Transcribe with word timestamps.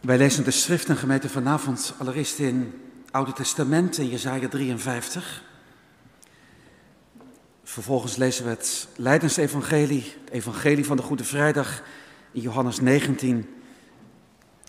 Wij 0.00 0.18
lezen 0.18 0.44
de 0.44 0.50
schrift 0.50 0.88
en 0.88 0.96
gemeente 0.96 1.28
vanavond 1.28 1.94
allereerst 1.98 2.38
in 2.38 2.80
Oude 3.10 3.32
Testament 3.32 3.98
in 3.98 4.08
Jezaja 4.08 4.48
53. 4.48 5.44
Vervolgens 7.64 8.16
lezen 8.16 8.44
we 8.44 8.50
het 8.50 8.88
Leidensevangelie, 8.96 10.14
het 10.24 10.32
evangelie 10.32 10.84
van 10.84 10.96
de 10.96 11.02
Goede 11.02 11.24
Vrijdag 11.24 11.82
in 12.32 12.40
Johannes 12.40 12.80
19. 12.80 13.48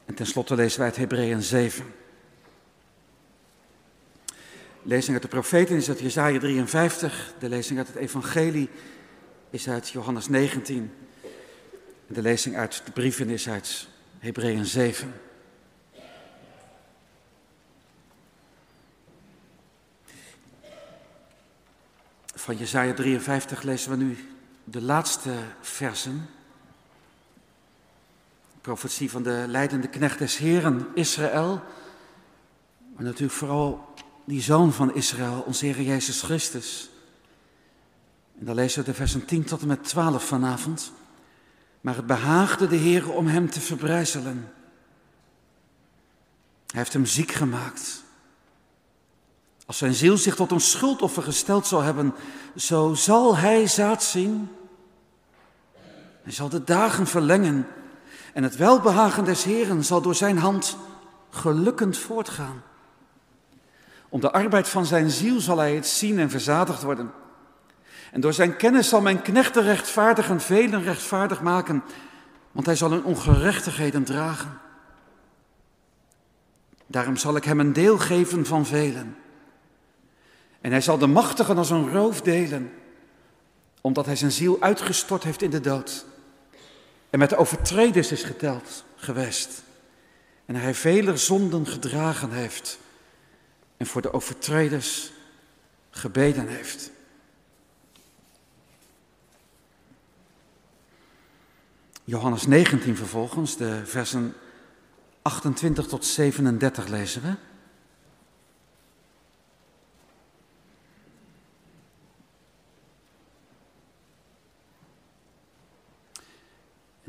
En 0.06 0.14
tenslotte 0.14 0.56
lezen 0.56 0.80
wij 0.80 0.88
het 0.88 0.98
Hebreeën 0.98 1.42
7. 1.42 1.86
lezing 4.82 5.14
uit 5.14 5.22
de 5.22 5.28
profeten 5.28 5.76
is 5.76 5.90
uit 5.90 6.00
Jezaja 6.00 6.40
53. 6.40 7.34
De 7.40 7.50
lezing 7.50 7.80
uit 7.80 7.88
het 7.88 7.98
evangelie 7.98 8.70
is 9.50 9.70
uit 9.70 9.90
Johannes 9.90 10.28
19. 10.28 10.92
En 12.08 12.14
de 12.14 12.22
lezing 12.22 12.58
uit 12.58 12.82
de 12.86 12.92
brieven 12.92 13.30
is 13.30 13.50
uit 13.50 13.88
Hebreeën 14.20 14.66
7. 14.66 15.14
Van 22.50 22.58
Jezaja 22.58 22.94
53 22.94 23.62
lezen 23.62 23.92
we 23.92 23.98
nu 23.98 24.18
de 24.64 24.82
laatste 24.82 25.34
versen. 25.62 26.30
Profetie 28.62 29.12
van 29.12 29.24
de 29.24 29.46
leidende 29.48 29.88
knecht 29.88 30.20
des 30.20 30.38
Heren, 30.38 30.88
Israël. 30.94 31.62
Maar 32.96 33.04
natuurlijk 33.04 33.34
vooral 33.34 33.94
die 34.26 34.42
zoon 34.42 34.74
van 34.74 34.96
Israël, 34.96 35.44
onze 35.46 35.66
Heer 35.66 35.82
Jezus 35.82 36.22
Christus. 36.22 36.90
En 38.40 38.46
dan 38.46 38.56
lezen 38.56 38.80
we 38.80 38.90
de 38.90 38.96
versen 38.96 39.26
10 39.26 39.44
tot 39.44 39.62
en 39.62 39.68
met 39.68 39.84
12 39.84 40.26
vanavond. 40.26 40.92
Maar 41.82 41.96
het 41.96 42.08
behaagde 42.08 42.68
de 42.68 42.76
Heer 42.76 43.12
om 43.12 43.28
hem 43.28 43.50
te 43.50 43.62
verbrijzelen. 43.62 44.52
Hij 46.68 46.80
heeft 46.80 46.94
hem 46.94 47.06
ziek 47.06 47.32
gemaakt. 47.32 48.04
Als 49.70 49.78
zijn 49.78 49.94
ziel 49.94 50.18
zich 50.18 50.36
tot 50.36 50.52
een 50.52 50.62
schuldoffer 50.62 51.24
gesteld 51.24 51.68
zal 51.68 51.82
hebben, 51.82 52.16
zo 52.56 52.94
zal 52.94 53.38
hij 53.38 53.68
zaad 53.68 54.04
zien. 54.04 54.50
Hij 56.24 56.32
zal 56.32 56.50
de 56.50 56.64
dagen 56.64 57.08
verlengen 57.08 57.68
en 58.34 58.44
het 58.44 58.56
welbehagen 58.56 59.24
des 59.24 59.44
Heren 59.44 59.86
zal 59.86 60.02
door 60.02 60.16
zijn 60.16 60.38
hand 60.38 60.78
gelukkend 61.30 61.98
voortgaan. 61.98 62.64
Om 64.10 64.20
de 64.20 64.32
arbeid 64.32 64.70
van 64.70 64.86
zijn 64.86 65.10
ziel 65.10 65.40
zal 65.40 65.58
hij 65.58 65.76
het 65.76 65.88
zien 65.88 66.20
en 66.20 66.30
verzadigd 66.30 66.84
worden. 66.84 67.12
En 68.12 68.22
door 68.22 68.34
zijn 68.34 68.56
kennis 68.56 68.90
zal 68.90 69.02
mijn 69.02 69.22
knechten 69.22 69.64
rechtvaardigen, 69.64 70.42
velen 70.42 70.84
rechtvaardig 70.84 71.42
maken, 71.42 71.84
want 72.52 72.66
hij 72.66 72.76
zal 72.76 72.92
hun 72.92 73.04
ongerechtigheden 73.04 74.04
dragen. 74.04 74.60
Daarom 76.86 77.18
zal 77.18 77.36
ik 77.36 77.44
hem 77.44 77.60
een 77.60 77.74
deel 77.74 77.98
geven 77.98 78.46
van 78.46 78.66
velen. 78.66 79.16
En 80.62 80.72
hij 80.72 80.82
zal 80.82 80.98
de 80.98 81.08
machtigen 81.08 81.58
als 81.58 81.70
een 81.70 81.92
roof 81.92 82.22
delen, 82.22 82.72
omdat 83.82 84.06
hij 84.06 84.16
zijn 84.16 84.32
ziel 84.32 84.58
uitgestort 84.60 85.24
heeft 85.24 85.42
in 85.42 85.50
de 85.50 85.60
dood. 85.60 86.06
En 87.10 87.20
met 87.20 87.30
de 87.30 87.38
overtreders 87.38 88.12
is 88.12 88.24
geteld, 88.24 88.84
gewest. 88.96 89.64
En 90.46 90.56
hij 90.56 90.74
vele 90.74 91.18
zonden 91.18 91.68
gedragen 91.68 92.32
heeft 92.32 92.80
en 93.78 93.86
voor 93.86 94.02
de 94.02 94.14
overtreders 94.14 95.12
gebeden 95.90 96.48
heeft. 96.48 96.92
Johannes 102.04 102.46
19 102.46 102.96
vervolgens, 102.96 103.58
de 103.58 103.82
versen 103.86 104.34
28 105.22 105.88
tot 105.88 106.06
37 106.06 106.88
lezen 106.88 107.22
we. 107.22 107.49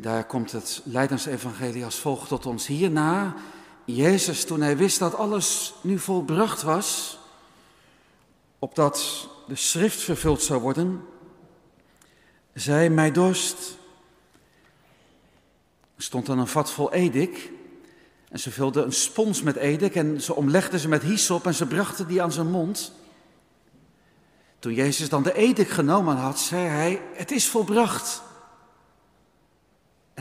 Daar 0.01 0.25
komt 0.25 0.53
het 0.53 0.81
Leidensevangelie 0.85 1.85
als 1.85 1.99
volgt 1.99 2.29
tot 2.29 2.47
ons. 2.47 2.67
Hierna, 2.67 3.35
Jezus, 3.85 4.45
toen 4.45 4.61
hij 4.61 4.77
wist 4.77 4.99
dat 4.99 5.15
alles 5.15 5.75
nu 5.81 5.99
volbracht 5.99 6.63
was, 6.63 7.19
opdat 8.59 9.29
de 9.47 9.55
schrift 9.55 10.01
vervuld 10.01 10.43
zou 10.43 10.61
worden, 10.61 11.01
zei 12.55 12.89
mij 12.89 13.13
dorst. 13.13 13.77
Er 15.97 16.03
stond 16.03 16.27
dan 16.27 16.39
een 16.39 16.47
vat 16.47 16.71
vol 16.71 16.93
edik 16.93 17.51
en 18.29 18.41
ze 18.41 18.51
vulden 18.51 18.85
een 18.85 18.93
spons 18.93 19.43
met 19.43 19.57
edik 19.57 19.95
en 19.95 20.21
ze 20.21 20.35
omlegden 20.35 20.81
ze 20.81 20.89
met 20.89 21.03
hyssop 21.03 21.47
en 21.47 21.55
ze 21.55 21.67
brachten 21.67 22.07
die 22.07 22.23
aan 22.23 22.33
zijn 22.33 22.51
mond. 22.51 22.93
Toen 24.59 24.75
Jezus 24.75 25.09
dan 25.09 25.23
de 25.23 25.35
edik 25.35 25.69
genomen 25.69 26.17
had, 26.17 26.39
zei 26.39 26.67
hij, 26.67 27.03
het 27.15 27.31
is 27.31 27.49
volbracht. 27.49 28.29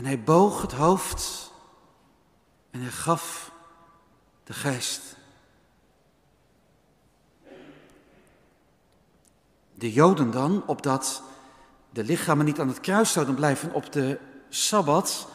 En 0.00 0.06
hij 0.06 0.22
boog 0.22 0.62
het 0.62 0.72
hoofd 0.72 1.50
en 2.70 2.80
hij 2.80 2.90
gaf 2.90 3.52
de 4.44 4.52
geest. 4.52 5.16
De 9.74 9.92
Joden 9.92 10.30
dan, 10.30 10.62
opdat 10.66 11.22
de 11.90 12.04
lichamen 12.04 12.44
niet 12.44 12.60
aan 12.60 12.68
het 12.68 12.80
kruis 12.80 13.12
zouden 13.12 13.34
blijven 13.34 13.72
op 13.72 13.92
de 13.92 14.18
Sabbat, 14.48 15.28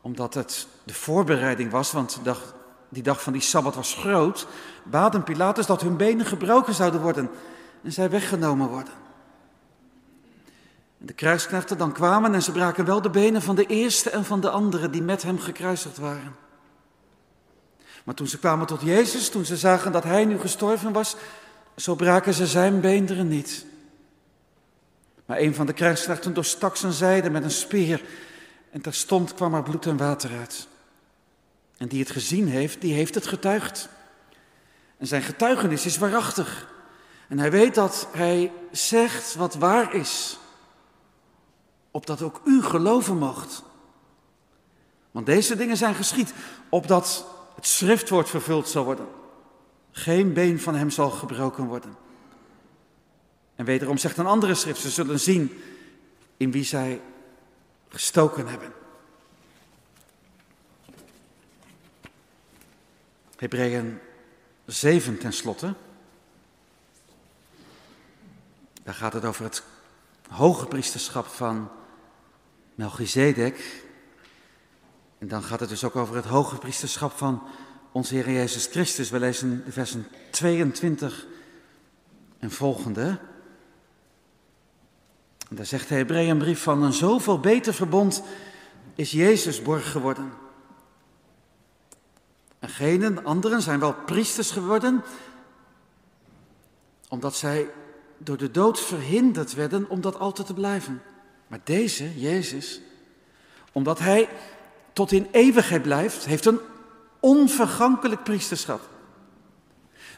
omdat 0.00 0.34
het 0.34 0.66
de 0.84 0.94
voorbereiding 0.94 1.70
was, 1.70 1.92
want 1.92 2.18
dag, 2.22 2.54
die 2.88 3.02
dag 3.02 3.22
van 3.22 3.32
die 3.32 3.42
Sabbat 3.42 3.74
was 3.74 3.94
groot, 3.94 4.46
baden 4.84 5.24
Pilatus 5.24 5.66
dat 5.66 5.80
hun 5.80 5.96
benen 5.96 6.26
gebroken 6.26 6.74
zouden 6.74 7.00
worden 7.00 7.30
en 7.82 7.92
zij 7.92 8.10
weggenomen 8.10 8.68
worden. 8.68 8.99
De 11.02 11.12
kruisknechten 11.12 11.78
dan 11.78 11.92
kwamen 11.92 12.34
en 12.34 12.42
ze 12.42 12.52
braken 12.52 12.84
wel 12.84 13.02
de 13.02 13.10
benen 13.10 13.42
van 13.42 13.54
de 13.54 13.66
eerste 13.66 14.10
en 14.10 14.24
van 14.24 14.40
de 14.40 14.50
andere 14.50 14.90
die 14.90 15.02
met 15.02 15.22
hem 15.22 15.38
gekruisigd 15.38 15.98
waren. 15.98 16.36
Maar 18.04 18.14
toen 18.14 18.26
ze 18.26 18.38
kwamen 18.38 18.66
tot 18.66 18.82
Jezus, 18.82 19.28
toen 19.28 19.44
ze 19.44 19.56
zagen 19.56 19.92
dat 19.92 20.04
hij 20.04 20.24
nu 20.24 20.38
gestorven 20.38 20.92
was, 20.92 21.16
zo 21.76 21.94
braken 21.94 22.34
ze 22.34 22.46
zijn 22.46 22.80
beenderen 22.80 23.28
niet. 23.28 23.66
Maar 25.26 25.38
een 25.38 25.54
van 25.54 25.66
de 25.66 25.72
krijgsknechten 25.72 26.34
doorstak 26.34 26.76
zijn 26.76 26.92
zijde 26.92 27.30
met 27.30 27.44
een 27.44 27.50
speer 27.50 28.02
en 28.70 28.80
terstond 28.80 29.34
kwam 29.34 29.54
er 29.54 29.62
bloed 29.62 29.86
en 29.86 29.96
water 29.96 30.30
uit. 30.38 30.68
En 31.76 31.88
die 31.88 32.00
het 32.00 32.10
gezien 32.10 32.48
heeft, 32.48 32.80
die 32.80 32.94
heeft 32.94 33.14
het 33.14 33.26
getuigd. 33.26 33.88
En 34.96 35.06
zijn 35.06 35.22
getuigenis 35.22 35.86
is 35.86 35.98
waarachtig. 35.98 36.68
En 37.28 37.38
hij 37.38 37.50
weet 37.50 37.74
dat 37.74 38.08
hij 38.12 38.52
zegt 38.70 39.34
wat 39.34 39.54
waar 39.54 39.94
is 39.94 40.39
opdat 41.90 42.22
ook 42.22 42.40
u 42.44 42.62
geloven 42.62 43.18
mocht. 43.18 43.62
Want 45.10 45.26
deze 45.26 45.56
dingen 45.56 45.76
zijn 45.76 45.94
geschied, 45.94 46.32
opdat 46.68 47.26
het 47.54 47.66
schriftwoord 47.66 48.28
vervuld 48.28 48.68
zal 48.68 48.84
worden. 48.84 49.08
Geen 49.90 50.32
been 50.32 50.60
van 50.60 50.74
hem 50.74 50.90
zal 50.90 51.10
gebroken 51.10 51.64
worden. 51.64 51.96
En 53.54 53.64
wederom 53.64 53.98
zegt 53.98 54.16
een 54.16 54.26
andere 54.26 54.54
schrift, 54.54 54.80
ze 54.80 54.90
zullen 54.90 55.20
zien 55.20 55.62
in 56.36 56.50
wie 56.50 56.64
zij 56.64 57.00
gestoken 57.88 58.46
hebben. 58.46 58.72
Hebreeën 63.36 63.98
7 64.66 65.18
tenslotte. 65.18 65.74
Daar 68.82 68.94
gaat 68.94 69.12
het 69.12 69.24
over 69.24 69.44
het 69.44 69.62
hoge 70.28 70.66
priesterschap 70.66 71.26
van 71.26 71.70
Melchizedek. 72.80 73.84
En 75.18 75.28
dan 75.28 75.42
gaat 75.42 75.60
het 75.60 75.68
dus 75.68 75.84
ook 75.84 75.96
over 75.96 76.16
het 76.16 76.24
hoge 76.24 76.56
priesterschap 76.56 77.12
van 77.12 77.42
onze 77.92 78.14
Heer 78.14 78.30
Jezus 78.30 78.66
Christus. 78.66 79.10
We 79.10 79.18
lezen 79.18 79.64
de 79.64 79.72
versen 79.72 80.06
22 80.30 81.26
en 82.38 82.50
volgende. 82.50 83.18
En 85.48 85.56
daar 85.56 85.66
zegt 85.66 85.88
de 85.88 85.94
Hebreeënbrief 85.94 86.62
van 86.62 86.82
een 86.82 86.92
zoveel 86.92 87.40
beter 87.40 87.74
verbond 87.74 88.22
is 88.94 89.10
Jezus 89.10 89.62
borg 89.62 89.90
geworden. 89.90 90.32
En 92.58 92.68
genen, 92.68 93.24
anderen 93.24 93.62
zijn 93.62 93.80
wel 93.80 93.94
priesters 93.94 94.50
geworden, 94.50 95.02
omdat 97.08 97.36
zij 97.36 97.70
door 98.18 98.36
de 98.36 98.50
dood 98.50 98.80
verhinderd 98.80 99.54
werden 99.54 99.90
om 99.90 100.00
dat 100.00 100.18
altijd 100.18 100.46
te 100.46 100.54
blijven. 100.54 101.02
Maar 101.50 101.60
deze, 101.64 102.20
Jezus, 102.20 102.80
omdat 103.72 103.98
hij 103.98 104.28
tot 104.92 105.12
in 105.12 105.28
eeuwigheid 105.30 105.82
blijft, 105.82 106.24
heeft 106.24 106.44
een 106.44 106.60
onvergankelijk 107.20 108.22
priesterschap. 108.22 108.80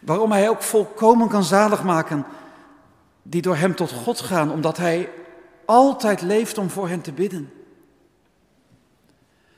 Waarom 0.01 0.33
hij 0.33 0.49
ook 0.49 0.63
volkomen 0.63 1.29
kan 1.29 1.45
zalig 1.45 1.83
maken 1.83 2.25
die 3.23 3.43
door 3.43 3.57
hem 3.57 3.75
tot 3.75 3.91
God 3.91 4.21
gaan, 4.21 4.51
omdat 4.51 4.77
hij 4.77 5.11
altijd 5.65 6.23
leeft 6.23 6.59
om 6.59 6.71
voor 6.71 6.89
hen 6.89 7.01
te 7.01 7.13
bidden. 7.13 7.53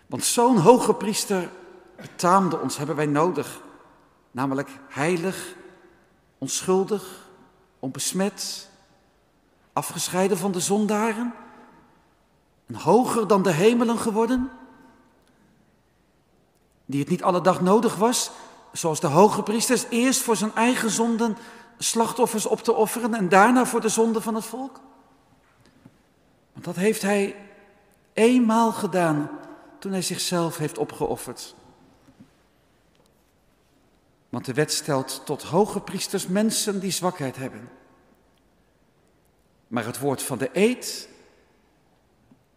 Want 0.06 0.25
zo'n 0.25 0.56
hoge 0.56 0.94
priester 0.94 1.49
betaamde 1.97 2.59
ons 2.59 2.77
hebben 2.77 2.97
wij 2.97 3.06
nodig. 3.06 3.61
Namelijk 4.31 4.70
heilig, 4.88 5.55
onschuldig, 6.38 7.29
onbesmet, 7.79 8.69
afgescheiden 9.73 10.38
van 10.38 10.53
de 10.53 10.61
zondaren 10.61 11.35
en 12.67 12.75
hoger 12.75 13.27
dan 13.27 13.43
de 13.43 13.53
hemelen 13.53 13.99
geworden, 13.99 14.51
die 16.87 17.01
het 17.01 17.09
niet 17.09 17.23
alle 17.23 17.41
dag 17.41 17.61
nodig 17.61 17.97
was, 17.97 18.31
zoals 18.73 19.01
de 19.01 19.07
hoge 19.07 19.43
priesters, 19.43 19.87
eerst 19.89 20.21
voor 20.21 20.37
zijn 20.37 20.55
eigen 20.55 20.91
zonden 20.91 21.37
slachtoffers 21.79 22.47
op 22.47 22.61
te 22.61 22.73
offeren 22.73 23.15
en 23.15 23.29
daarna 23.29 23.67
voor 23.67 23.81
de 23.81 23.89
zonde 23.89 24.21
van 24.21 24.35
het 24.35 24.45
volk? 24.45 24.81
Want 26.53 26.65
dat 26.65 26.77
heeft 26.77 27.03
hij 27.03 27.37
eenmaal 28.13 28.73
gedaan 28.73 29.31
toen 29.79 29.93
hij 29.93 30.03
zichzelf 30.03 30.57
heeft 30.57 30.79
opgeofferd. 30.79 31.55
Want 34.29 34.45
de 34.45 34.55
wet 34.55 34.73
stelt 34.73 35.23
tot 35.25 35.43
hoge 35.43 35.81
priesters 35.81 36.27
mensen 36.27 36.81
die 36.81 36.91
zwakheid 36.91 37.37
hebben. 37.37 37.69
Maar 39.69 39.85
het 39.85 39.99
woord 39.99 40.23
van 40.23 40.39
de 40.39 40.51
eed, 40.53 41.09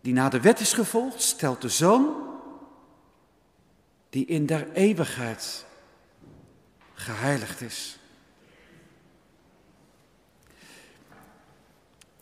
die 0.07 0.15
na 0.15 0.29
de 0.29 0.39
wet 0.39 0.59
is 0.59 0.73
gevolgd, 0.73 1.21
stelt 1.21 1.61
de 1.61 1.69
zoon 1.69 2.15
die 4.09 4.25
in 4.25 4.45
der 4.45 4.71
eeuwigheid 4.71 5.65
geheiligd 6.93 7.61
is. 7.61 7.99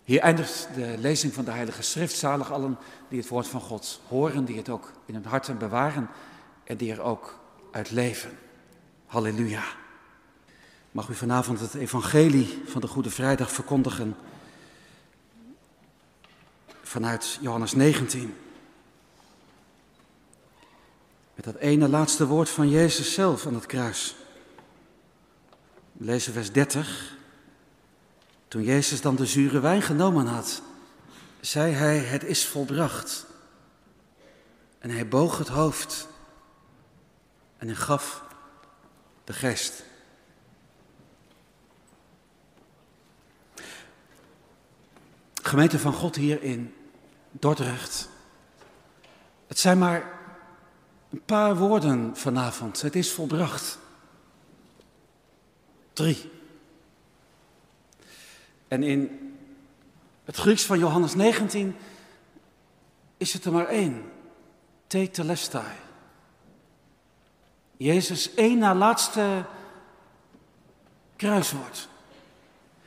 Hier 0.04 0.22
eindigt 0.22 0.68
de 0.76 0.96
lezing 0.98 1.34
van 1.34 1.46
de 1.46 1.52
Heilige 1.52 1.82
Schrift. 1.82 2.16
Zalig 2.16 2.52
allen 2.52 2.78
die 3.10 3.20
het 3.20 3.28
woord 3.28 3.48
van 3.48 3.62
God 3.62 4.02
horen, 4.08 4.46
die 4.46 4.58
het 4.58 4.70
ook 4.70 4.92
in 5.06 5.14
hun 5.14 5.26
harten 5.26 5.58
bewaren 5.58 6.10
en 6.64 6.78
die 6.78 6.92
er 6.92 7.02
ook 7.02 7.40
uit 7.72 7.92
leven. 7.92 8.38
Halleluja. 9.06 9.64
Mag 10.92 11.10
u 11.10 11.16
vanavond 11.16 11.60
het 11.60 11.74
evangelie 11.74 12.62
van 12.66 12.82
de 12.82 12.88
Goede 12.88 13.10
Vrijdag 13.10 13.52
verkondigen 13.52 14.16
vanuit 16.86 17.38
Johannes 17.42 17.74
19. 17.74 18.38
Met 21.36 21.46
dat 21.46 21.56
ene 21.56 21.90
laatste 21.90 22.28
woord 22.28 22.50
van 22.50 22.70
Jezus 22.70 23.14
zelf 23.14 23.46
aan 23.46 23.54
het 23.54 23.66
kruis. 23.66 24.16
We 25.92 26.06
lezen 26.06 26.34
vers 26.34 26.52
30. 26.52 27.16
Toen 28.48 28.64
Jezus 28.64 29.02
dan 29.02 29.16
de 29.16 29.26
zure 29.26 29.60
wijn 29.60 29.82
genomen 29.82 30.26
had, 30.26 30.62
zei 31.40 31.74
hij, 31.74 31.98
het 31.98 32.24
is 32.24 32.46
volbracht. 32.46 33.26
En 34.80 34.90
hij 34.90 35.08
boog 35.08 35.38
het 35.38 35.48
hoofd 35.48 36.08
en 37.58 37.68
hij 37.68 37.76
gaf 37.76 38.24
de 39.24 39.34
geest. 39.34 39.84
Gemeente 45.46 45.80
van 45.80 45.94
God 45.94 46.16
hier 46.16 46.44
in 46.44 46.74
Dordrecht. 47.32 48.10
Het 49.48 49.60
zijn 49.60 49.78
maar 49.78 50.12
een 51.10 51.24
paar 51.26 51.56
woorden 51.58 52.18
vanavond. 52.18 52.82
Het 52.82 52.96
is 52.96 53.12
volbracht. 53.12 53.80
Drie. 55.94 56.32
En 58.68 58.84
in 58.84 59.34
het 60.24 60.36
Grieks 60.36 60.66
van 60.66 60.80
Johannes 60.80 61.16
19 61.16 61.76
is 63.18 63.34
het 63.34 63.46
er 63.46 63.52
maar 63.52 63.68
één. 63.68 64.12
Tetelestai. 64.88 65.76
Jezus 67.78 68.34
één 68.34 68.58
na 68.58 68.76
laatste 68.76 69.46
kruiswoord. 71.16 71.90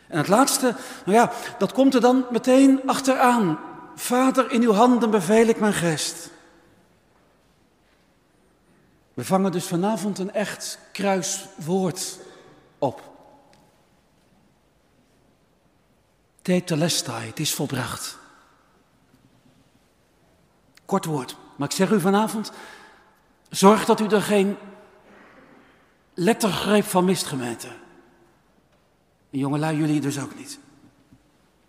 En 0.09 0.19
het 0.19 0.29
laatste, 0.29 0.75
nou 1.05 1.19
ja, 1.19 1.33
dat 1.59 1.73
komt 1.73 1.95
er 1.95 2.01
dan 2.01 2.25
meteen 2.31 2.81
achteraan. 2.87 3.59
Vader, 3.95 4.51
in 4.51 4.63
uw 4.63 4.73
handen 4.73 5.11
beveel 5.11 5.47
ik 5.47 5.61
mijn 5.61 5.73
geest. 5.73 6.31
We 9.15 9.25
vangen 9.25 9.53
dus 9.53 9.67
vanavond 9.67 10.19
een 10.19 10.33
echt 10.33 10.79
kruiswoord 10.93 12.19
op. 12.79 13.03
Tetelestai, 16.43 17.27
het 17.27 17.41
is 17.41 17.55
volbracht. 17.55 18.19
Kort 20.85 21.05
woord, 21.05 21.37
maar 21.57 21.69
ik 21.69 21.75
zeg 21.75 21.91
u 21.91 22.01
vanavond, 22.01 22.53
zorg 23.51 23.85
dat 23.85 24.01
u 24.01 24.07
er 24.07 24.23
geen 24.23 24.57
lettergreep 26.15 26.85
van 26.85 27.05
mist, 27.05 27.27
gemeente. 27.27 27.69
En 29.31 29.39
jongelui, 29.39 29.77
jullie 29.77 30.01
dus 30.01 30.21
ook 30.21 30.37
niet. 30.37 30.59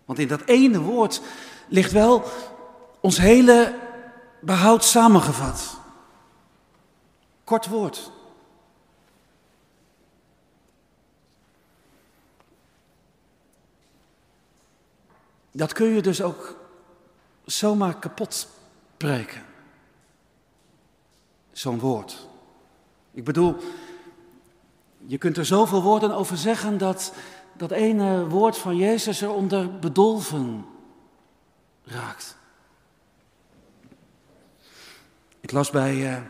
Want 0.04 0.18
in 0.18 0.28
dat 0.28 0.42
ene 0.44 0.80
woord 0.80 1.22
ligt 1.68 1.92
wel 1.92 2.24
ons 3.00 3.18
hele 3.18 3.78
behoud 4.40 4.84
samengevat. 4.84 5.78
Kort 7.44 7.66
woord. 7.66 8.10
Dat 15.52 15.72
kun 15.72 15.86
je 15.86 16.02
dus 16.02 16.22
ook 16.22 16.56
zomaar 17.44 17.98
kapot 17.98 18.48
breken. 18.96 19.42
Zo'n 21.52 21.78
woord. 21.78 22.26
Ik 23.10 23.24
bedoel, 23.24 23.56
je 25.06 25.18
kunt 25.18 25.36
er 25.36 25.46
zoveel 25.46 25.82
woorden 25.82 26.12
over 26.12 26.36
zeggen 26.36 26.78
dat 26.78 27.12
dat 27.60 27.70
ene 27.70 28.28
woord 28.28 28.58
van 28.58 28.76
Jezus 28.76 29.20
eronder 29.20 29.78
bedolven 29.78 30.64
raakt. 31.84 32.36
Ik 35.40 35.52
las 35.52 35.70
bij 35.70 35.94
uh, 35.94 36.22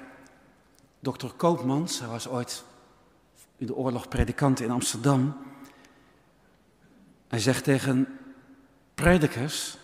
dokter 1.00 1.30
Koopmans, 1.32 1.98
hij 1.98 2.08
was 2.08 2.28
ooit 2.28 2.64
in 3.56 3.66
de 3.66 3.74
oorlog 3.74 4.08
predikant 4.08 4.60
in 4.60 4.70
Amsterdam. 4.70 5.36
Hij 7.28 7.38
zegt 7.38 7.64
tegen 7.64 8.18
predikers, 8.94 9.76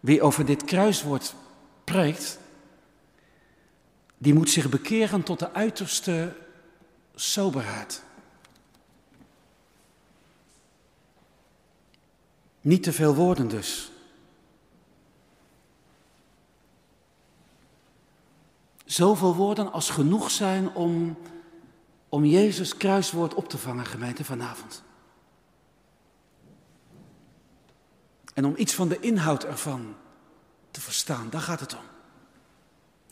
wie 0.00 0.22
over 0.22 0.44
dit 0.44 0.64
kruiswoord 0.64 1.34
preekt, 1.84 2.38
die 4.18 4.34
moet 4.34 4.50
zich 4.50 4.68
bekeren 4.68 5.22
tot 5.22 5.38
de 5.38 5.52
uiterste 5.52 6.36
soberheid. 7.14 8.04
Niet 12.66 12.82
te 12.82 12.92
veel 12.92 13.14
woorden 13.14 13.48
dus. 13.48 13.90
Zoveel 18.84 19.34
woorden 19.34 19.72
als 19.72 19.90
genoeg 19.90 20.30
zijn 20.30 20.74
om, 20.74 21.16
om 22.08 22.24
Jezus 22.24 22.76
kruiswoord 22.76 23.34
op 23.34 23.48
te 23.48 23.58
vangen, 23.58 23.86
gemeente 23.86 24.24
vanavond. 24.24 24.82
En 28.34 28.44
om 28.44 28.54
iets 28.56 28.74
van 28.74 28.88
de 28.88 29.00
inhoud 29.00 29.44
ervan 29.44 29.94
te 30.70 30.80
verstaan, 30.80 31.30
daar 31.30 31.40
gaat 31.40 31.60
het 31.60 31.74
om. 31.74 31.84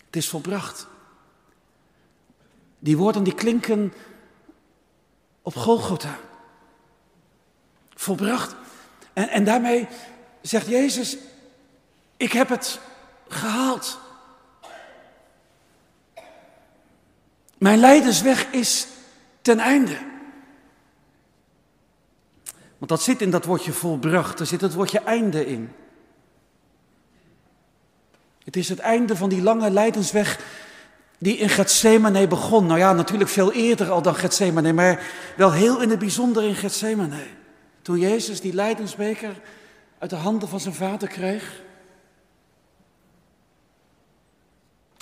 Het 0.06 0.16
is 0.16 0.28
volbracht. 0.28 0.86
Die 2.78 2.96
woorden 2.96 3.24
die 3.24 3.34
klinken 3.34 3.92
op 5.42 5.54
Golgotha. 5.54 6.18
Volbracht. 7.94 8.62
En, 9.14 9.28
en 9.28 9.44
daarmee 9.44 9.88
zegt 10.40 10.66
Jezus, 10.66 11.16
ik 12.16 12.32
heb 12.32 12.48
het 12.48 12.80
gehaald. 13.28 13.98
Mijn 17.58 17.78
lijdensweg 17.78 18.46
is 18.50 18.86
ten 19.42 19.58
einde. 19.58 19.98
Want 22.78 22.90
dat 22.90 23.02
zit 23.02 23.20
in 23.22 23.30
dat 23.30 23.44
woordje 23.44 23.72
volbracht, 23.72 24.40
er 24.40 24.46
zit 24.46 24.60
het 24.60 24.74
woordje 24.74 25.00
einde 25.00 25.46
in. 25.46 25.72
Het 28.44 28.56
is 28.56 28.68
het 28.68 28.78
einde 28.78 29.16
van 29.16 29.28
die 29.28 29.42
lange 29.42 29.70
lijdensweg 29.70 30.38
die 31.18 31.36
in 31.36 31.48
Gethsemane 31.48 32.26
begon. 32.26 32.66
Nou 32.66 32.78
ja, 32.78 32.92
natuurlijk 32.92 33.30
veel 33.30 33.52
eerder 33.52 33.90
al 33.90 34.02
dan 34.02 34.14
Gethsemane, 34.14 34.72
maar 34.72 35.02
wel 35.36 35.52
heel 35.52 35.82
in 35.82 35.90
het 35.90 35.98
bijzonder 35.98 36.42
in 36.42 36.54
Gethsemane. 36.54 37.26
Toen 37.84 37.98
Jezus 37.98 38.40
die 38.40 38.54
lijdensbeker 38.54 39.40
uit 39.98 40.10
de 40.10 40.16
handen 40.16 40.48
van 40.48 40.60
zijn 40.60 40.74
vader 40.74 41.08
kreeg. 41.08 41.62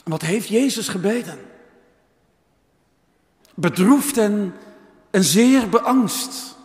Wat 0.05 0.23
heeft 0.23 0.49
Jezus 0.49 0.89
gebeden? 0.89 1.39
Bedroefd 3.55 4.17
en, 4.17 4.55
en 5.11 5.25
zeer 5.25 5.69
beangst. 5.69 6.57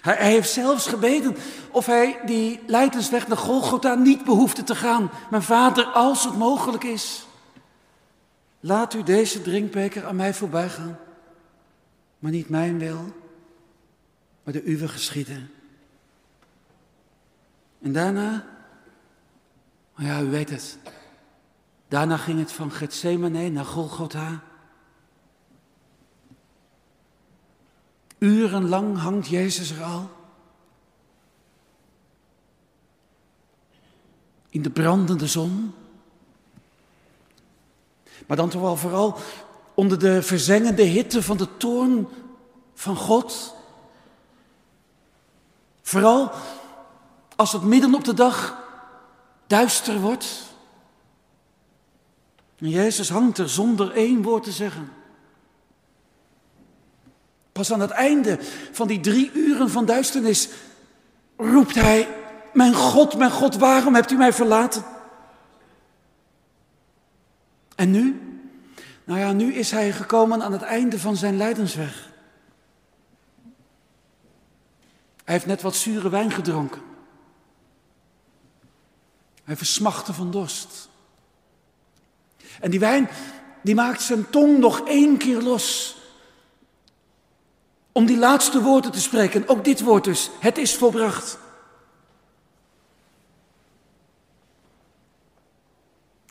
Hij, 0.00 0.16
hij, 0.16 0.30
heeft 0.30 0.50
zelfs 0.50 0.86
gebeden 0.86 1.36
of 1.70 1.86
hij 1.86 2.20
die 2.24 2.60
lijdensweg 2.66 3.28
naar 3.28 3.36
Golgotha 3.36 3.94
niet 3.94 4.24
behoefde 4.24 4.64
te 4.64 4.74
gaan. 4.74 5.10
Mijn 5.30 5.42
vader, 5.42 5.84
als 5.84 6.24
het 6.24 6.36
mogelijk 6.36 6.84
is, 6.84 7.26
laat 8.60 8.94
u 8.94 9.02
deze 9.02 9.42
drinkbeker 9.42 10.06
aan 10.06 10.16
mij 10.16 10.34
voorbij 10.34 10.68
gaan. 10.68 10.98
Maar 12.18 12.30
niet 12.30 12.48
mijn 12.48 12.78
wil, 12.78 13.21
maar 14.42 14.52
de 14.52 14.64
uwe 14.64 14.88
geschieden. 14.88 15.50
En 17.80 17.92
daarna, 17.92 18.46
oh 19.98 20.04
ja, 20.04 20.20
u 20.20 20.30
weet 20.30 20.50
het. 20.50 20.78
Daarna 21.88 22.16
ging 22.16 22.38
het 22.38 22.52
van 22.52 22.70
Gethsemane 22.70 23.48
naar 23.48 23.64
Golgotha. 23.64 24.42
Urenlang 28.18 28.98
hangt 28.98 29.28
Jezus 29.28 29.70
er 29.70 29.82
al. 29.82 30.10
In 34.48 34.62
de 34.62 34.70
brandende 34.70 35.26
zon. 35.26 35.74
Maar 38.26 38.36
dan 38.36 38.48
toch 38.48 38.60
wel 38.60 38.76
vooral 38.76 39.18
onder 39.74 39.98
de 39.98 40.22
verzengende 40.22 40.82
hitte 40.82 41.22
van 41.22 41.36
de 41.36 41.56
toorn 41.56 42.08
van 42.74 42.96
God. 42.96 43.54
Vooral 45.82 46.32
als 47.36 47.52
het 47.52 47.62
midden 47.62 47.94
op 47.94 48.04
de 48.04 48.14
dag 48.14 48.62
duister 49.46 50.00
wordt. 50.00 50.26
En 52.58 52.68
Jezus 52.68 53.08
hangt 53.08 53.38
er 53.38 53.48
zonder 53.48 53.92
één 53.92 54.22
woord 54.22 54.42
te 54.42 54.52
zeggen. 54.52 54.92
Pas 57.52 57.72
aan 57.72 57.80
het 57.80 57.90
einde 57.90 58.38
van 58.72 58.86
die 58.86 59.00
drie 59.00 59.32
uren 59.32 59.70
van 59.70 59.84
duisternis 59.84 60.48
roept 61.36 61.74
hij, 61.74 62.08
mijn 62.52 62.74
God, 62.74 63.16
mijn 63.16 63.30
God, 63.30 63.56
waarom 63.56 63.94
hebt 63.94 64.10
u 64.10 64.16
mij 64.16 64.32
verlaten? 64.32 64.84
En 67.74 67.90
nu? 67.90 68.20
Nou 69.04 69.18
ja, 69.18 69.32
nu 69.32 69.54
is 69.54 69.70
hij 69.70 69.92
gekomen 69.92 70.42
aan 70.42 70.52
het 70.52 70.62
einde 70.62 70.98
van 70.98 71.16
zijn 71.16 71.36
lijdensweg. 71.36 72.11
Hij 75.24 75.34
heeft 75.34 75.46
net 75.46 75.62
wat 75.62 75.74
zure 75.74 76.08
wijn 76.08 76.30
gedronken. 76.30 76.82
Hij 79.44 79.56
versmachtte 79.56 80.12
van 80.12 80.30
dorst. 80.30 80.88
En 82.60 82.70
die 82.70 82.80
wijn, 82.80 83.08
die 83.62 83.74
maakt 83.74 84.02
zijn 84.02 84.30
tong 84.30 84.58
nog 84.58 84.88
één 84.88 85.16
keer 85.16 85.40
los. 85.40 85.96
Om 87.92 88.06
die 88.06 88.18
laatste 88.18 88.62
woorden 88.62 88.92
te 88.92 89.00
spreken. 89.00 89.48
Ook 89.48 89.64
dit 89.64 89.80
woord 89.80 90.04
dus. 90.04 90.30
Het 90.40 90.58
is 90.58 90.76
volbracht. 90.76 91.38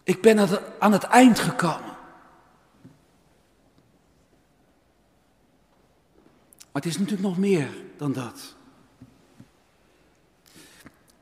Ik 0.04 0.22
ben 0.22 0.62
aan 0.80 0.92
het 0.92 1.04
eind 1.04 1.40
gekomen. 1.40 1.90
Maar 6.72 6.82
het 6.82 6.86
is 6.86 6.98
natuurlijk 6.98 7.28
nog 7.28 7.38
meer 7.38 7.70
dan 7.98 8.14
dat. 8.14 8.56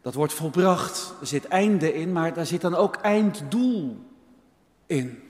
Dat 0.02 0.14
wordt 0.14 0.34
volbracht, 0.34 1.14
er 1.22 1.28
zit 1.28 1.48
einde 1.48 1.94
in, 1.94 2.12
maar 2.12 2.34
daar 2.34 2.46
zit 2.46 2.62
dan 2.62 2.76
ook 2.76 2.96
einddoel 2.96 4.06
in. 4.86 5.24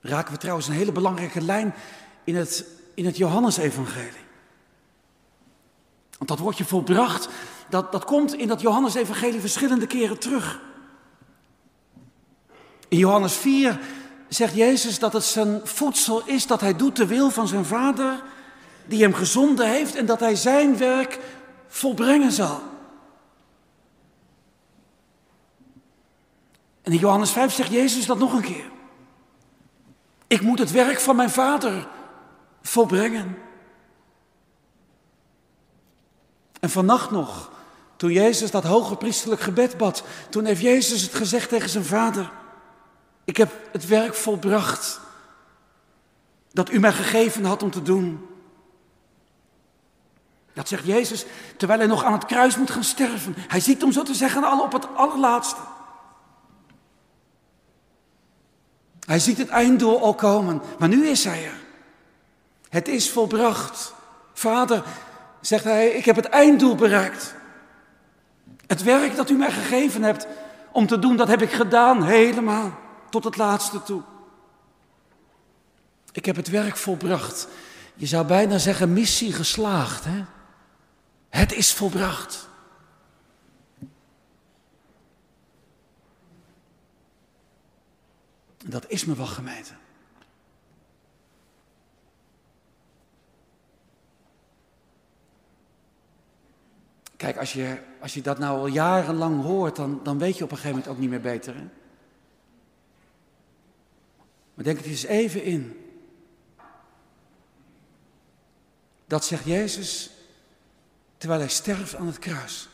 Raken 0.00 0.32
we 0.32 0.38
trouwens 0.38 0.68
een 0.68 0.74
hele 0.74 0.92
belangrijke 0.92 1.40
lijn 1.40 1.74
in 2.24 2.36
het, 2.36 2.64
in 2.94 3.06
het 3.06 3.16
Johannesevangelie. 3.16 4.28
Want 6.16 6.30
dat 6.30 6.38
woordje 6.38 6.64
volbracht, 6.64 7.28
dat, 7.68 7.92
dat 7.92 8.04
komt 8.04 8.34
in 8.34 8.48
dat 8.48 8.60
Johannesevangelie 8.60 9.40
verschillende 9.40 9.86
keren 9.86 10.18
terug. 10.18 10.60
In 12.88 12.98
Johannes 12.98 13.34
4 13.34 13.80
zegt 14.28 14.54
Jezus 14.54 14.98
dat 14.98 15.12
het 15.12 15.24
zijn 15.24 15.60
voedsel 15.64 16.22
is 16.26 16.46
dat 16.46 16.60
hij 16.60 16.76
doet 16.76 16.96
de 16.96 17.06
wil 17.06 17.30
van 17.30 17.48
zijn 17.48 17.64
vader, 17.64 18.22
die 18.86 19.02
hem 19.02 19.14
gezonden 19.14 19.70
heeft 19.70 19.94
en 19.94 20.06
dat 20.06 20.20
hij 20.20 20.34
zijn 20.34 20.78
werk 20.78 21.18
volbrengen 21.70 22.32
zal. 22.32 22.62
En 26.82 26.92
in 26.92 26.98
Johannes 26.98 27.30
5 27.30 27.52
zegt 27.52 27.70
Jezus 27.70 28.06
dat 28.06 28.18
nog 28.18 28.32
een 28.32 28.42
keer. 28.42 28.70
Ik 30.26 30.40
moet 30.40 30.58
het 30.58 30.70
werk 30.70 31.00
van 31.00 31.16
mijn 31.16 31.30
vader 31.30 31.88
volbrengen. 32.62 33.36
En 36.60 36.70
vannacht 36.70 37.10
nog, 37.10 37.50
toen 37.96 38.12
Jezus 38.12 38.50
dat 38.50 38.64
hoge 38.64 38.96
priesterlijk 38.96 39.40
gebed 39.40 39.76
bad, 39.76 40.02
toen 40.30 40.44
heeft 40.44 40.60
Jezus 40.60 41.02
het 41.02 41.14
gezegd 41.14 41.48
tegen 41.48 41.68
zijn 41.68 41.84
vader. 41.84 42.30
Ik 43.24 43.36
heb 43.36 43.52
het 43.72 43.86
werk 43.86 44.14
volbracht 44.14 45.00
dat 46.52 46.70
u 46.70 46.78
mij 46.78 46.92
gegeven 46.92 47.44
had 47.44 47.62
om 47.62 47.70
te 47.70 47.82
doen. 47.82 48.29
Dat 50.52 50.68
zegt 50.68 50.86
Jezus 50.86 51.24
terwijl 51.56 51.78
hij 51.78 51.88
nog 51.88 52.04
aan 52.04 52.12
het 52.12 52.24
kruis 52.24 52.56
moet 52.56 52.70
gaan 52.70 52.84
sterven. 52.84 53.34
Hij 53.48 53.60
ziet 53.60 53.82
om 53.82 53.92
zo 53.92 54.02
te 54.02 54.14
zeggen 54.14 54.44
al 54.44 54.60
op 54.60 54.72
het 54.72 54.86
allerlaatste. 54.94 55.60
Hij 59.06 59.18
ziet 59.18 59.38
het 59.38 59.48
einddoel 59.48 60.00
al 60.00 60.14
komen, 60.14 60.62
maar 60.78 60.88
nu 60.88 61.06
is 61.06 61.24
hij 61.24 61.44
er. 61.44 61.58
Het 62.68 62.88
is 62.88 63.10
volbracht. 63.10 63.94
Vader, 64.32 64.82
zegt 65.40 65.64
hij, 65.64 65.88
ik 65.88 66.04
heb 66.04 66.16
het 66.16 66.24
einddoel 66.24 66.74
bereikt. 66.74 67.34
Het 68.66 68.82
werk 68.82 69.16
dat 69.16 69.30
u 69.30 69.34
mij 69.34 69.50
gegeven 69.50 70.02
hebt 70.02 70.26
om 70.72 70.86
te 70.86 70.98
doen, 70.98 71.16
dat 71.16 71.28
heb 71.28 71.42
ik 71.42 71.52
gedaan 71.52 72.02
helemaal 72.02 72.78
tot 73.10 73.24
het 73.24 73.36
laatste 73.36 73.82
toe. 73.82 74.02
Ik 76.12 76.24
heb 76.24 76.36
het 76.36 76.48
werk 76.48 76.76
volbracht. 76.76 77.48
Je 77.94 78.06
zou 78.06 78.26
bijna 78.26 78.58
zeggen 78.58 78.92
missie 78.92 79.32
geslaagd. 79.32 80.04
Hè? 80.04 80.24
Het 81.30 81.52
is 81.52 81.72
volbracht. 81.72 82.48
Dat 88.66 88.90
is 88.90 89.04
me 89.04 89.16
wel 89.16 89.26
gemeente. 89.26 89.72
Kijk, 97.16 97.36
als 97.36 97.52
je, 97.52 97.82
als 98.00 98.14
je 98.14 98.22
dat 98.22 98.38
nou 98.38 98.58
al 98.58 98.66
jarenlang 98.66 99.42
hoort, 99.42 99.76
dan, 99.76 100.00
dan 100.02 100.18
weet 100.18 100.38
je 100.38 100.44
op 100.44 100.50
een 100.50 100.56
gegeven 100.56 100.76
moment 100.76 100.94
ook 100.94 101.00
niet 101.00 101.10
meer 101.10 101.20
beter. 101.20 101.54
Hè? 101.54 101.68
Maar 104.54 104.64
denk 104.64 104.76
het 104.78 104.86
eens 104.86 105.04
even 105.04 105.42
in. 105.42 105.86
Dat 109.06 109.24
zegt 109.24 109.44
Jezus 109.44 110.10
terwijl 111.20 111.40
hij 111.40 111.50
sterft 111.50 111.96
aan 111.96 112.06
het 112.06 112.18
kruis. 112.18 112.68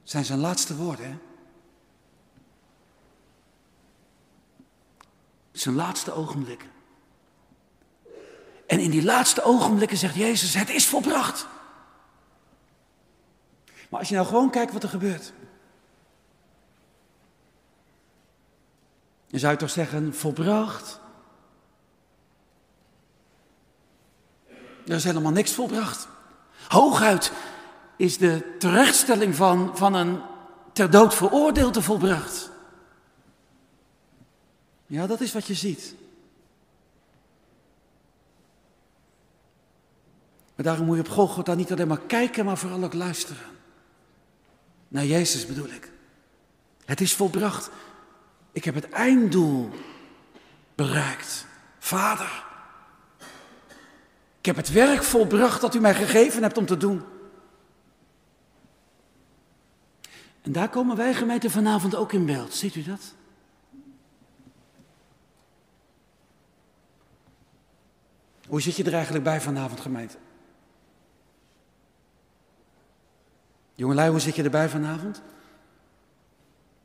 Dat 0.00 0.10
zijn 0.10 0.24
zijn 0.24 0.38
laatste 0.38 0.76
woorden. 0.76 1.06
Hè? 1.06 1.16
Zijn 5.52 5.74
laatste 5.74 6.12
ogenblikken. 6.12 6.70
En 8.66 8.80
in 8.80 8.90
die 8.90 9.04
laatste 9.04 9.42
ogenblikken 9.42 9.96
zegt 9.96 10.14
Jezus, 10.14 10.54
het 10.54 10.70
is 10.70 10.86
volbracht. 10.86 11.46
Maar 13.88 13.98
als 13.98 14.08
je 14.08 14.14
nou 14.14 14.26
gewoon 14.26 14.50
kijkt 14.50 14.72
wat 14.72 14.82
er 14.82 14.88
gebeurt. 14.88 15.32
Dan 19.26 19.40
zou 19.40 19.52
je 19.52 19.58
toch 19.58 19.70
zeggen, 19.70 20.14
volbracht. 20.14 21.00
Er 24.86 24.94
is 24.94 25.04
helemaal 25.04 25.32
niks 25.32 25.52
volbracht. 25.52 26.08
Hooguit 26.68 27.32
is 27.96 28.18
de 28.18 28.56
terechtstelling 28.58 29.34
van, 29.34 29.76
van 29.76 29.94
een 29.94 30.20
ter 30.72 30.90
dood 30.90 31.14
veroordeelde 31.14 31.82
volbracht. 31.82 32.50
Ja, 34.86 35.06
dat 35.06 35.20
is 35.20 35.32
wat 35.32 35.46
je 35.46 35.54
ziet. 35.54 35.94
Maar 40.54 40.66
daarom 40.66 40.86
moet 40.86 40.96
je 40.96 41.02
op 41.02 41.08
Golgotha 41.08 41.54
niet 41.54 41.72
alleen 41.72 41.88
maar 41.88 42.00
kijken, 42.06 42.44
maar 42.44 42.58
vooral 42.58 42.84
ook 42.84 42.94
luisteren. 42.94 43.42
Naar 44.88 45.04
Jezus 45.04 45.46
bedoel 45.46 45.68
ik. 45.68 45.90
Het 46.84 47.00
is 47.00 47.14
volbracht. 47.14 47.70
Ik 48.52 48.64
heb 48.64 48.74
het 48.74 48.88
einddoel 48.88 49.70
bereikt. 50.74 51.46
Vader, 51.78 52.44
heb 54.48 54.56
het 54.56 54.72
werk 54.72 55.02
volbracht 55.02 55.60
dat 55.60 55.74
u 55.74 55.80
mij 55.80 55.94
gegeven 55.94 56.42
hebt 56.42 56.58
om 56.58 56.66
te 56.66 56.76
doen. 56.76 57.02
En 60.42 60.52
daar 60.52 60.68
komen 60.68 60.96
wij 60.96 61.14
gemeente 61.14 61.50
vanavond 61.50 61.94
ook 61.94 62.12
in 62.12 62.26
beeld. 62.26 62.54
Ziet 62.54 62.74
u 62.74 62.82
dat? 62.82 63.14
Hoe 68.48 68.60
zit 68.60 68.76
je 68.76 68.84
er 68.84 68.94
eigenlijk 68.94 69.24
bij 69.24 69.40
vanavond, 69.40 69.80
gemeente? 69.80 70.16
Jongelui, 73.74 74.10
hoe 74.10 74.20
zit 74.20 74.36
je 74.36 74.42
erbij 74.42 74.68
vanavond? 74.68 75.22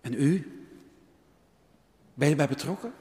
En 0.01 0.13
u? 0.13 0.61
Ben 2.13 2.29
je 2.29 2.35
bij 2.35 2.47
betrokken? 2.47 2.93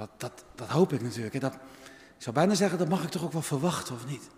Dat, 0.00 0.10
dat, 0.16 0.44
dat 0.54 0.68
hoop 0.68 0.92
ik 0.92 1.02
natuurlijk. 1.02 1.40
Dat, 1.40 1.54
ik 1.54 1.60
zou 2.18 2.34
bijna 2.34 2.54
zeggen, 2.54 2.78
dat 2.78 2.88
mag 2.88 3.02
ik 3.02 3.10
toch 3.10 3.24
ook 3.24 3.32
wel 3.32 3.42
verwachten, 3.42 3.94
of 3.94 4.06
niet? 4.06 4.30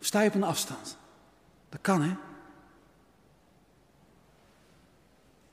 Of 0.00 0.06
sta 0.06 0.20
je 0.20 0.28
op 0.28 0.34
een 0.34 0.42
afstand? 0.42 0.98
Dat 1.68 1.80
kan, 1.80 2.02
hè? 2.02 2.16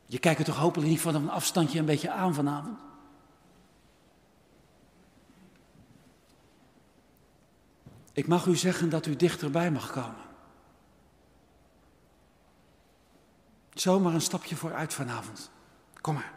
Je 0.05 0.19
kijkt 0.19 0.39
er 0.39 0.45
toch 0.45 0.57
hopelijk 0.57 0.89
niet 0.89 1.01
van 1.01 1.15
een 1.15 1.29
afstandje 1.29 1.79
een 1.79 1.85
beetje 1.85 2.11
aan 2.11 2.33
vanavond? 2.33 2.79
Ik 8.11 8.27
mag 8.27 8.45
u 8.45 8.55
zeggen 8.55 8.89
dat 8.89 9.05
u 9.05 9.15
dichterbij 9.15 9.71
mag 9.71 9.91
komen. 9.91 10.25
Zomaar 13.73 14.13
een 14.13 14.21
stapje 14.21 14.55
vooruit 14.55 14.93
vanavond. 14.93 15.51
Kom 16.01 16.13
maar. 16.13 16.34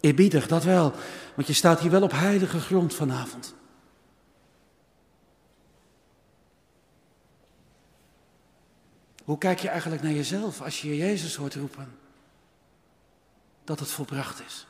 Eerbiedig, 0.00 0.46
dat 0.46 0.64
wel, 0.64 0.92
want 1.34 1.46
je 1.46 1.52
staat 1.52 1.80
hier 1.80 1.90
wel 1.90 2.02
op 2.02 2.12
heilige 2.12 2.60
grond 2.60 2.94
vanavond. 2.94 3.54
Hoe 9.24 9.38
kijk 9.38 9.58
je 9.58 9.68
eigenlijk 9.68 10.02
naar 10.02 10.12
jezelf 10.12 10.62
als 10.62 10.82
je 10.82 10.96
Jezus 10.96 11.36
hoort 11.36 11.54
roepen 11.54 11.98
dat 13.64 13.80
het 13.80 13.90
volbracht 13.90 14.42
is? 14.46 14.66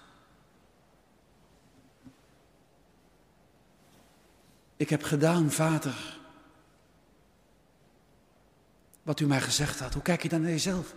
Ik 4.76 4.88
heb 4.88 5.02
gedaan, 5.02 5.50
Vader, 5.50 6.18
wat 9.02 9.20
u 9.20 9.26
mij 9.26 9.40
gezegd 9.40 9.80
had. 9.80 9.94
Hoe 9.94 10.02
kijk 10.02 10.22
je 10.22 10.28
dan 10.28 10.40
naar 10.40 10.50
jezelf? 10.50 10.94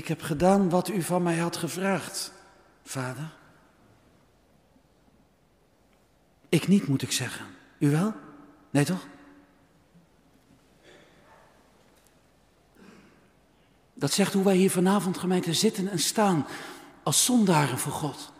Ik 0.00 0.08
heb 0.08 0.22
gedaan 0.22 0.68
wat 0.68 0.88
u 0.88 1.02
van 1.02 1.22
mij 1.22 1.36
had 1.36 1.56
gevraagd, 1.56 2.32
Vader. 2.84 3.32
Ik 6.48 6.68
niet, 6.68 6.86
moet 6.86 7.02
ik 7.02 7.12
zeggen. 7.12 7.46
U 7.78 7.90
wel? 7.90 8.12
Nee 8.70 8.84
toch? 8.84 9.06
Dat 13.94 14.12
zegt 14.12 14.32
hoe 14.32 14.44
wij 14.44 14.56
hier 14.56 14.70
vanavond 14.70 15.18
gemeente 15.18 15.54
zitten 15.54 15.88
en 15.88 15.98
staan 15.98 16.46
als 17.02 17.24
zondaren 17.24 17.78
voor 17.78 17.92
God. 17.92 18.32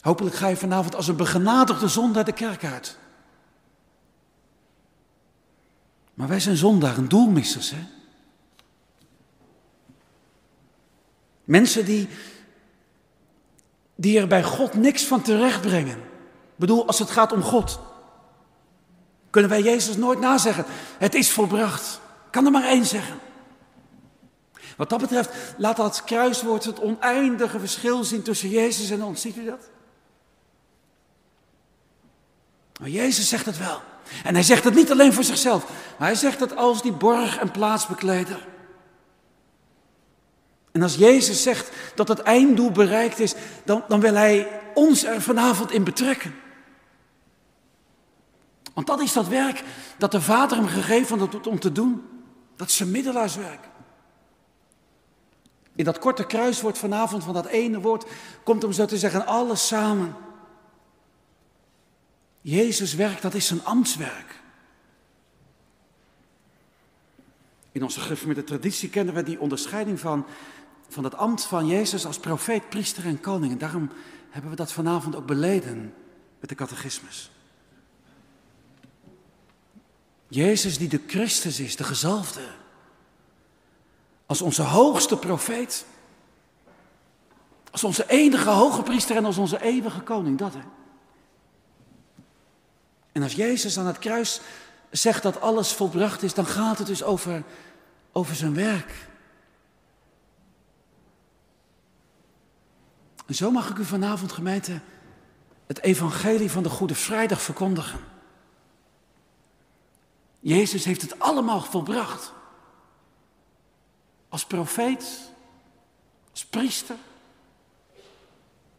Hopelijk 0.00 0.34
ga 0.36 0.48
je 0.48 0.56
vanavond 0.56 0.94
als 0.94 1.08
een 1.08 1.16
begenadigde 1.16 1.88
zondaar 1.88 2.24
de 2.24 2.32
kerk 2.32 2.64
uit. 2.64 2.98
Maar 6.20 6.28
wij 6.28 6.40
zijn 6.40 6.56
zondaren, 6.56 7.08
doelmissers. 7.08 7.70
Hè? 7.70 7.86
Mensen 11.44 11.84
die, 11.84 12.08
die 13.94 14.18
er 14.18 14.26
bij 14.26 14.44
God 14.44 14.74
niks 14.74 15.04
van 15.04 15.22
terecht 15.22 15.60
brengen. 15.60 15.98
Ik 15.98 16.56
bedoel, 16.56 16.86
als 16.86 16.98
het 16.98 17.10
gaat 17.10 17.32
om 17.32 17.42
God. 17.42 17.80
Kunnen 19.30 19.50
wij 19.50 19.62
Jezus 19.62 19.96
nooit 19.96 20.20
nazeggen. 20.20 20.64
Het 20.98 21.14
is 21.14 21.30
volbracht. 21.30 22.00
Kan 22.30 22.44
er 22.44 22.50
maar 22.50 22.68
één 22.68 22.86
zeggen. 22.86 23.18
Wat 24.76 24.88
dat 24.90 25.00
betreft, 25.00 25.54
laat 25.56 25.76
dat 25.76 26.04
kruiswoord 26.04 26.64
het 26.64 26.80
oneindige 26.80 27.58
verschil 27.58 28.04
zien 28.04 28.22
tussen 28.22 28.48
Jezus 28.48 28.90
en 28.90 29.02
ons. 29.02 29.20
Ziet 29.20 29.36
u 29.36 29.44
dat? 29.44 29.70
Maar 32.80 32.88
Jezus 32.88 33.28
zegt 33.28 33.46
het 33.46 33.58
wel. 33.58 33.89
En 34.24 34.34
hij 34.34 34.42
zegt 34.42 34.64
het 34.64 34.74
niet 34.74 34.90
alleen 34.90 35.12
voor 35.12 35.24
zichzelf, 35.24 35.64
maar 35.98 36.08
hij 36.08 36.16
zegt 36.16 36.40
het 36.40 36.56
als 36.56 36.82
die 36.82 36.92
borg- 36.92 37.38
en 37.38 37.50
plaatsbekleder. 37.50 38.48
En 40.72 40.82
als 40.82 40.94
Jezus 40.94 41.42
zegt 41.42 41.70
dat 41.94 42.08
het 42.08 42.20
einddoel 42.20 42.70
bereikt 42.70 43.18
is, 43.18 43.34
dan, 43.64 43.84
dan 43.88 44.00
wil 44.00 44.14
hij 44.14 44.60
ons 44.74 45.04
er 45.04 45.22
vanavond 45.22 45.72
in 45.72 45.84
betrekken. 45.84 46.34
Want 48.74 48.86
dat 48.86 49.00
is 49.00 49.12
dat 49.12 49.28
werk 49.28 49.62
dat 49.98 50.12
de 50.12 50.20
Vader 50.20 50.56
hem 50.56 50.66
gegeven 50.66 51.18
had 51.18 51.46
om 51.46 51.58
te 51.58 51.72
doen. 51.72 52.02
Dat 52.56 52.68
is 52.68 52.76
zijn 52.76 52.90
middelaarswerk. 52.90 53.68
In 55.76 55.84
dat 55.84 55.98
korte 55.98 56.26
kruiswoord 56.26 56.78
vanavond 56.78 57.24
van 57.24 57.34
dat 57.34 57.46
ene 57.46 57.80
woord 57.80 58.04
komt 58.44 58.64
om 58.64 58.72
zo 58.72 58.84
te 58.84 58.98
zeggen 58.98 59.26
alles 59.26 59.66
samen. 59.66 60.16
Jezus 62.40 62.94
werk, 62.94 63.20
dat 63.20 63.34
is 63.34 63.46
zijn 63.46 63.64
ambtswerk. 63.64 64.40
In 67.72 67.82
onze 67.82 68.00
gereformeerde 68.00 68.44
traditie 68.44 68.88
kennen 68.88 69.14
we 69.14 69.22
die 69.22 69.40
onderscheiding 69.40 70.00
van, 70.00 70.26
van 70.88 71.04
het 71.04 71.14
ambt 71.14 71.44
van 71.44 71.66
Jezus 71.66 72.06
als 72.06 72.18
profeet, 72.18 72.68
priester 72.68 73.04
en 73.04 73.20
koning. 73.20 73.52
En 73.52 73.58
daarom 73.58 73.90
hebben 74.30 74.50
we 74.50 74.56
dat 74.56 74.72
vanavond 74.72 75.16
ook 75.16 75.26
beleden 75.26 75.94
met 76.40 76.48
de 76.48 76.54
catechismus. 76.54 77.30
Jezus 80.28 80.78
die 80.78 80.88
de 80.88 81.00
Christus 81.06 81.60
is, 81.60 81.76
de 81.76 81.84
gezalfde. 81.84 82.48
Als 84.26 84.42
onze 84.42 84.62
hoogste 84.62 85.16
profeet. 85.16 85.84
Als 87.70 87.84
onze 87.84 88.08
enige 88.08 88.50
hoge 88.50 88.82
priester 88.82 89.16
en 89.16 89.24
als 89.24 89.38
onze 89.38 89.62
eeuwige 89.62 90.00
koning. 90.00 90.38
Dat 90.38 90.54
hè. 90.54 90.79
En 93.12 93.22
als 93.22 93.32
Jezus 93.32 93.78
aan 93.78 93.86
het 93.86 93.98
kruis 93.98 94.40
zegt 94.90 95.22
dat 95.22 95.40
alles 95.40 95.72
volbracht 95.72 96.22
is, 96.22 96.34
dan 96.34 96.46
gaat 96.46 96.78
het 96.78 96.86
dus 96.86 97.02
over, 97.02 97.42
over 98.12 98.34
zijn 98.34 98.54
werk. 98.54 99.08
En 103.26 103.34
zo 103.34 103.50
mag 103.50 103.70
ik 103.70 103.76
u 103.76 103.84
vanavond, 103.84 104.32
gemeente, 104.32 104.80
het 105.66 105.82
evangelie 105.82 106.50
van 106.50 106.62
de 106.62 106.68
Goede 106.68 106.94
Vrijdag 106.94 107.42
verkondigen. 107.42 108.00
Jezus 110.40 110.84
heeft 110.84 111.02
het 111.02 111.18
allemaal 111.18 111.60
volbracht. 111.60 112.32
Als 114.28 114.44
profeet, 114.44 115.30
als 116.30 116.44
priester, 116.44 116.96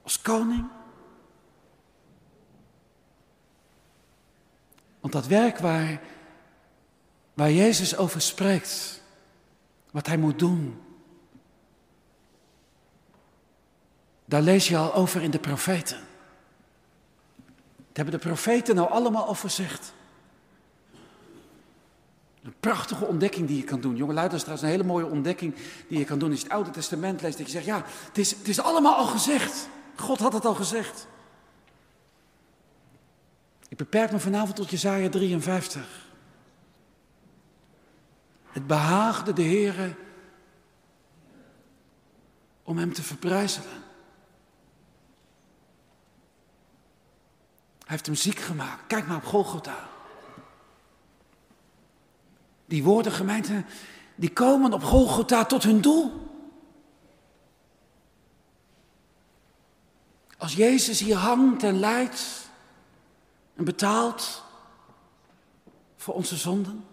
als 0.03 0.21
koning. 0.21 0.65
Want 5.01 5.13
dat 5.13 5.27
werk 5.27 5.57
waar, 5.57 6.01
waar 7.33 7.51
Jezus 7.51 7.97
over 7.97 8.21
spreekt, 8.21 9.01
wat 9.91 10.07
hij 10.07 10.17
moet 10.17 10.39
doen, 10.39 10.81
daar 14.25 14.41
lees 14.41 14.67
je 14.67 14.77
al 14.77 14.93
over 14.93 15.21
in 15.21 15.31
de 15.31 15.39
profeten. 15.39 15.97
Dat 17.77 17.95
hebben 17.95 18.13
de 18.13 18.27
profeten 18.27 18.75
nou 18.75 18.89
allemaal 18.89 19.25
al 19.25 19.35
gezegd. 19.35 19.93
Een 22.43 22.55
prachtige 22.59 23.05
ontdekking 23.05 23.47
die 23.47 23.57
je 23.57 23.63
kan 23.63 23.81
doen. 23.81 23.95
Jonge 23.95 24.29
is 24.31 24.43
een 24.43 24.67
hele 24.67 24.83
mooie 24.83 25.05
ontdekking 25.05 25.55
die 25.87 25.99
je 25.99 26.05
kan 26.05 26.19
doen. 26.19 26.29
Als 26.29 26.39
je 26.39 26.45
het 26.45 26.53
Oude 26.53 26.69
Testament 26.69 27.21
leest, 27.21 27.37
dat 27.37 27.45
je 27.45 27.51
zegt, 27.51 27.65
ja, 27.65 27.83
het 28.07 28.17
is, 28.17 28.31
het 28.31 28.47
is 28.47 28.59
allemaal 28.59 28.95
al 28.95 29.05
gezegd. 29.05 29.67
God 29.95 30.19
had 30.19 30.33
het 30.33 30.45
al 30.45 30.55
gezegd. 30.55 31.07
Ik 33.71 33.77
beperk 33.77 34.11
me 34.11 34.19
vanavond 34.19 34.55
tot 34.55 34.69
Jezaja 34.69 35.09
53. 35.09 36.07
Het 38.45 38.67
behaagde 38.67 39.33
de 39.33 39.43
Heere 39.43 39.95
om 42.63 42.77
hem 42.77 42.93
te 42.93 43.03
verbrijzelen. 43.03 43.69
Hij 47.79 47.85
heeft 47.85 48.05
hem 48.05 48.15
ziek 48.15 48.39
gemaakt. 48.39 48.87
Kijk 48.87 49.07
maar 49.07 49.17
op 49.17 49.25
Golgotha. 49.25 49.89
Die 52.65 52.83
woorden, 52.83 53.11
gemeente, 53.11 53.63
die 54.15 54.33
komen 54.33 54.73
op 54.73 54.83
Golgotha 54.83 55.45
tot 55.45 55.63
hun 55.63 55.81
doel. 55.81 56.29
Als 60.37 60.53
Jezus 60.53 60.99
hier 60.99 61.17
hangt 61.17 61.63
en 61.63 61.79
lijdt 61.79 62.40
en 63.61 63.67
betaalt 63.67 64.43
voor 65.97 66.13
onze 66.13 66.35
zonden. 66.35 66.85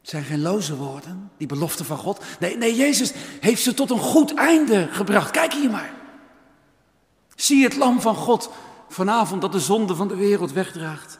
Het 0.00 0.08
zijn 0.10 0.24
geen 0.24 0.40
loze 0.40 0.76
woorden, 0.76 1.30
die 1.36 1.46
belofte 1.46 1.84
van 1.84 1.96
God. 1.96 2.24
Nee, 2.38 2.56
nee, 2.56 2.74
Jezus 2.74 3.12
heeft 3.40 3.62
ze 3.62 3.74
tot 3.74 3.90
een 3.90 3.98
goed 3.98 4.34
einde 4.34 4.88
gebracht. 4.90 5.30
Kijk 5.30 5.52
hier 5.52 5.70
maar. 5.70 5.94
Zie 7.34 7.64
het 7.64 7.76
lam 7.76 8.00
van 8.00 8.14
God 8.14 8.50
vanavond 8.88 9.40
dat 9.40 9.52
de 9.52 9.60
zonde 9.60 9.94
van 9.94 10.08
de 10.08 10.16
wereld 10.16 10.52
wegdraagt. 10.52 11.18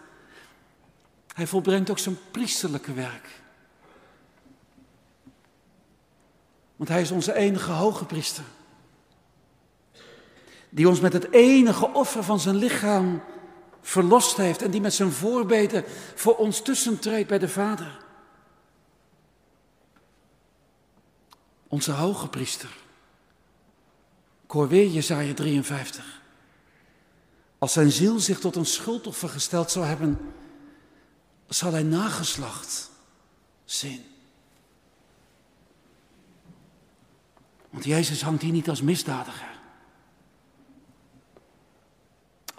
Hij 1.35 1.47
volbrengt 1.47 1.91
ook 1.91 1.99
zijn 1.99 2.19
priesterlijke 2.31 2.93
werk. 2.93 3.29
Want 6.77 6.89
hij 6.89 7.01
is 7.01 7.11
onze 7.11 7.35
enige 7.35 7.71
hoge 7.71 8.05
priester. 8.05 8.45
Die 10.71 10.89
ons 10.89 11.01
met 11.01 11.13
het 11.13 11.33
enige 11.33 11.93
offer 11.93 12.23
van 12.25 12.41
zijn 12.41 12.57
lichaam 12.57 13.23
verlost 13.81 14.37
heeft 14.37 14.63
en 14.63 14.71
die 14.71 14.81
met 14.81 14.95
zijn 14.95 15.13
voorbeden 15.13 15.85
voor 16.15 16.37
ons 16.37 16.63
tussentreedt 16.63 17.29
bij 17.29 17.39
de 17.39 17.49
Vader. 17.49 17.99
Onze 21.69 21.93
hoge 21.93 22.29
priester. 22.29 22.77
Ik 24.45 24.53
weer 24.53 24.87
Jezaja 24.87 25.35
53. 25.35 26.21
Als 27.59 27.73
zijn 27.73 27.91
ziel 27.91 28.19
zich 28.19 28.41
tot 28.41 28.57
een 28.57 28.67
schuldoffer 28.67 29.29
gesteld 29.29 29.71
zou 29.71 29.85
hebben, 29.85 30.19
zal 31.49 31.73
hij 31.73 31.83
nageslacht 31.83 32.91
zien. 33.65 34.05
Want 37.71 37.85
Jezus 37.85 38.23
hangt 38.23 38.43
hier 38.43 38.53
niet 38.53 38.69
als 38.69 38.83
misdadiger. 38.83 39.50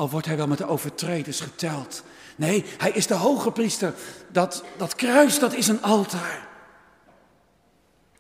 Al 0.01 0.09
wordt 0.09 0.27
hij 0.27 0.37
wel 0.37 0.47
met 0.47 0.57
de 0.57 0.67
overtreders 0.67 1.39
geteld. 1.39 2.03
Nee, 2.35 2.65
hij 2.77 2.91
is 2.91 3.07
de 3.07 3.13
hoge 3.13 3.51
priester. 3.51 3.93
Dat, 4.27 4.63
dat 4.77 4.95
kruis, 4.95 5.39
dat 5.39 5.53
is 5.53 5.67
een 5.67 5.81
altaar. 5.81 6.47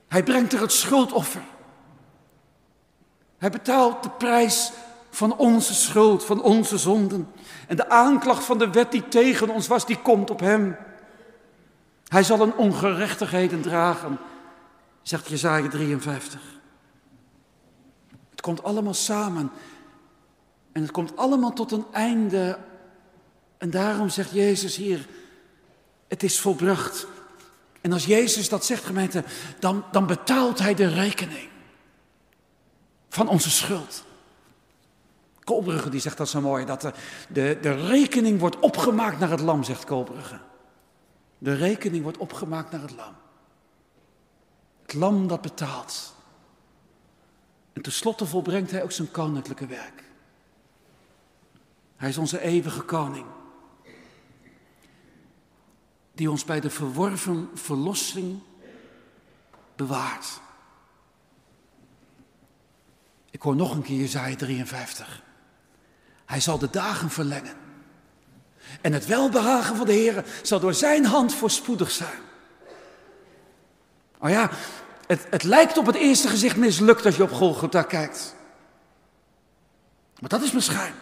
Hij 0.07 0.23
brengt 0.23 0.53
er 0.53 0.61
het 0.61 0.71
schuldoffer. 0.71 1.41
Hij 3.37 3.49
betaalt 3.49 4.03
de 4.03 4.09
prijs 4.09 4.71
van 5.09 5.37
onze 5.37 5.73
schuld, 5.73 6.25
van 6.25 6.41
onze 6.41 6.77
zonden. 6.77 7.31
En 7.67 7.75
de 7.75 7.89
aanklacht 7.89 8.43
van 8.43 8.57
de 8.57 8.69
wet 8.69 8.91
die 8.91 9.07
tegen 9.07 9.49
ons 9.49 9.67
was, 9.67 9.85
die 9.85 10.01
komt 10.01 10.29
op 10.29 10.39
hem. 10.39 10.77
Hij 12.07 12.23
zal 12.23 12.41
een 12.41 12.55
ongerechtigheden 12.55 13.61
dragen, 13.61 14.19
zegt 15.01 15.27
Jezaja 15.27 15.69
53. 15.69 16.41
Het 18.29 18.41
komt 18.41 18.63
allemaal 18.63 18.93
samen. 18.93 19.51
En 20.71 20.81
het 20.81 20.91
komt 20.91 21.17
allemaal 21.17 21.53
tot 21.53 21.71
een 21.71 21.85
einde. 21.91 22.59
En 23.57 23.69
daarom 23.69 24.09
zegt 24.09 24.31
Jezus 24.31 24.75
hier, 24.75 25.07
het 26.07 26.23
is 26.23 26.39
volbracht. 26.39 27.07
En 27.81 27.91
als 27.91 28.05
Jezus 28.05 28.49
dat 28.49 28.65
zegt, 28.65 28.83
gemeente, 28.83 29.23
dan, 29.59 29.83
dan 29.91 30.07
betaalt 30.07 30.59
hij 30.59 30.73
de 30.73 30.87
rekening 30.87 31.49
van 33.09 33.27
onze 33.27 33.49
schuld. 33.49 34.03
Koolbrugge 35.43 35.89
die 35.89 35.99
zegt 35.99 36.17
dat 36.17 36.29
zo 36.29 36.41
mooi, 36.41 36.65
dat 36.65 36.81
de, 36.81 36.93
de, 37.29 37.57
de 37.61 37.85
rekening 37.87 38.39
wordt 38.39 38.59
opgemaakt 38.59 39.19
naar 39.19 39.29
het 39.29 39.39
lam, 39.39 39.63
zegt 39.63 39.85
Koolbrugge. 39.85 40.39
De 41.37 41.53
rekening 41.53 42.03
wordt 42.03 42.17
opgemaakt 42.17 42.71
naar 42.71 42.81
het 42.81 42.95
lam. 42.95 43.15
Het 44.81 44.93
lam 44.93 45.27
dat 45.27 45.41
betaalt. 45.41 46.13
En 47.73 47.81
tenslotte 47.81 48.25
volbrengt 48.25 48.71
hij 48.71 48.83
ook 48.83 48.91
zijn 48.91 49.11
koninklijke 49.11 49.65
werk. 49.65 50.03
Hij 52.01 52.09
is 52.09 52.17
onze 52.17 52.39
eeuwige 52.39 52.81
koning. 52.81 53.25
Die 56.13 56.31
ons 56.31 56.45
bij 56.45 56.59
de 56.59 56.69
verworven 56.69 57.49
verlossing 57.53 58.39
bewaart. 59.75 60.39
Ik 63.31 63.41
hoor 63.41 63.55
nog 63.55 63.75
een 63.75 63.81
keer 63.81 63.97
Jezaja 63.97 64.35
53. 64.35 65.23
Hij 66.25 66.39
zal 66.39 66.57
de 66.57 66.69
dagen 66.69 67.09
verlengen. 67.09 67.55
En 68.81 68.93
het 68.93 69.05
welbehagen 69.05 69.75
van 69.75 69.85
de 69.85 69.93
Heer 69.93 70.25
zal 70.41 70.59
door 70.59 70.73
zijn 70.73 71.05
hand 71.05 71.33
voorspoedig 71.33 71.91
zijn. 71.91 72.19
Oh 74.17 74.29
ja, 74.29 74.49
het, 75.07 75.27
het 75.29 75.43
lijkt 75.43 75.77
op 75.77 75.85
het 75.85 75.95
eerste 75.95 76.27
gezicht 76.27 76.57
mislukt 76.57 77.05
als 77.05 77.15
je 77.15 77.23
op 77.23 77.31
Golgotha 77.31 77.83
kijkt. 77.83 78.35
Maar 80.19 80.29
dat 80.29 80.41
is 80.41 80.51
mijn 80.51 80.63
schijn. 80.63 80.93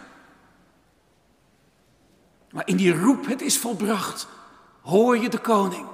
Maar 2.50 2.66
in 2.66 2.76
die 2.76 2.98
roep, 3.00 3.26
het 3.26 3.40
is 3.40 3.58
volbracht, 3.58 4.26
hoor 4.80 5.18
je 5.18 5.28
de 5.28 5.38
koning. 5.38 5.86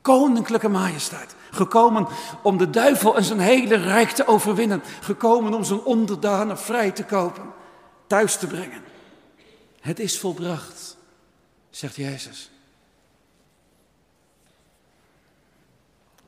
Koninklijke 0.00 0.68
majesteit. 0.68 1.34
Gekomen 1.50 2.06
om 2.42 2.58
de 2.58 2.70
duivel 2.70 3.16
en 3.16 3.24
zijn 3.24 3.38
hele 3.38 3.76
rijk 3.76 4.10
te 4.10 4.26
overwinnen. 4.26 4.82
Gekomen 5.00 5.54
om 5.54 5.64
zijn 5.64 5.80
onderdanen 5.80 6.58
vrij 6.58 6.90
te 6.90 7.04
kopen, 7.04 7.52
thuis 8.06 8.36
te 8.36 8.46
brengen. 8.46 8.82
Het 9.80 9.98
is 9.98 10.18
volbracht, 10.18 10.96
zegt 11.70 11.96
Jezus. 11.96 12.50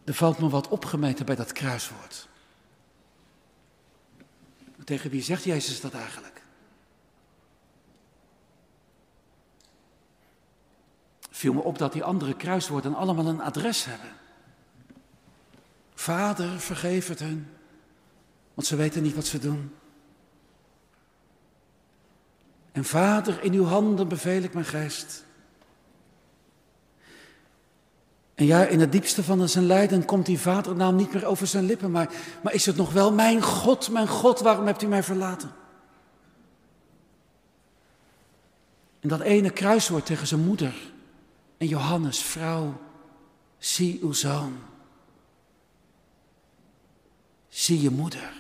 Er 0.05 0.15
valt 0.15 0.39
me 0.39 0.49
wat 0.49 0.69
opgemeten 0.69 1.27
bij 1.27 1.35
dat 1.37 1.53
kruiswoord. 1.53 2.29
Tegen 4.85 5.11
wie 5.11 5.23
zegt 5.23 5.45
Jezus 5.45 5.81
dat 5.81 5.95
eigenlijk? 5.95 6.36
Viel 11.37 11.53
me 11.53 11.63
op 11.63 11.79
dat 11.79 11.93
die 11.93 12.05
andere 12.05 12.35
kruiswoorden 12.35 12.95
allemaal 12.95 13.27
een 13.27 13.41
adres 13.41 13.85
hebben. 13.85 14.09
Vader, 15.95 16.61
vergeef 16.61 17.09
het 17.09 17.19
hen, 17.19 17.51
want 18.55 18.67
ze 18.67 18.77
weten 18.77 19.03
niet 19.03 19.15
wat 19.15 19.27
ze 19.27 19.39
doen. 19.39 19.75
En 22.73 22.85
Vader, 22.85 23.43
in 23.43 23.53
uw 23.53 23.65
handen 23.65 24.09
beveel 24.09 24.43
ik 24.43 24.55
mijn 24.55 24.67
geest. 24.67 25.25
En 28.35 28.47
ja, 28.47 28.65
in 28.65 28.81
het 28.81 28.93
diepste 28.93 29.23
van 29.23 29.49
zijn 29.49 29.67
lijden 29.67 30.05
komt 30.05 30.27
die 30.27 30.41
vadernaam 30.41 30.97
niet 30.97 31.13
meer 31.13 31.27
over 31.27 31.47
zijn 31.47 31.65
lippen, 31.65 31.91
maar, 31.91 32.11
maar 32.43 32.53
is 32.53 32.67
het 32.67 32.77
nog 32.77 32.93
wel 32.93 33.13
mijn 33.13 33.43
God, 33.43 33.91
mijn 33.91 34.09
God, 34.09 34.41
waarom 34.41 34.67
hebt 34.67 34.83
u 34.83 34.87
mij 34.87 35.03
verlaten? 35.03 35.51
En 39.01 39.09
dat 39.09 39.21
ene 39.21 39.51
kruiswoord 39.51 40.07
tegen 40.07 40.27
zijn 40.27 40.45
moeder 40.45 40.95
en 41.57 41.67
Johannes, 41.67 42.23
vrouw, 42.23 42.81
zie 43.59 43.99
uw 44.03 44.13
zoon. 44.13 44.59
Zie 47.49 47.81
je 47.81 47.91
moeder. 47.91 48.33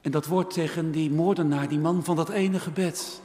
En 0.00 0.10
dat 0.10 0.26
woord 0.26 0.52
tegen 0.52 0.90
die 0.90 1.10
moordenaar, 1.10 1.68
die 1.68 1.78
man 1.78 2.04
van 2.04 2.16
dat 2.16 2.28
ene 2.28 2.60
gebed. 2.60 3.20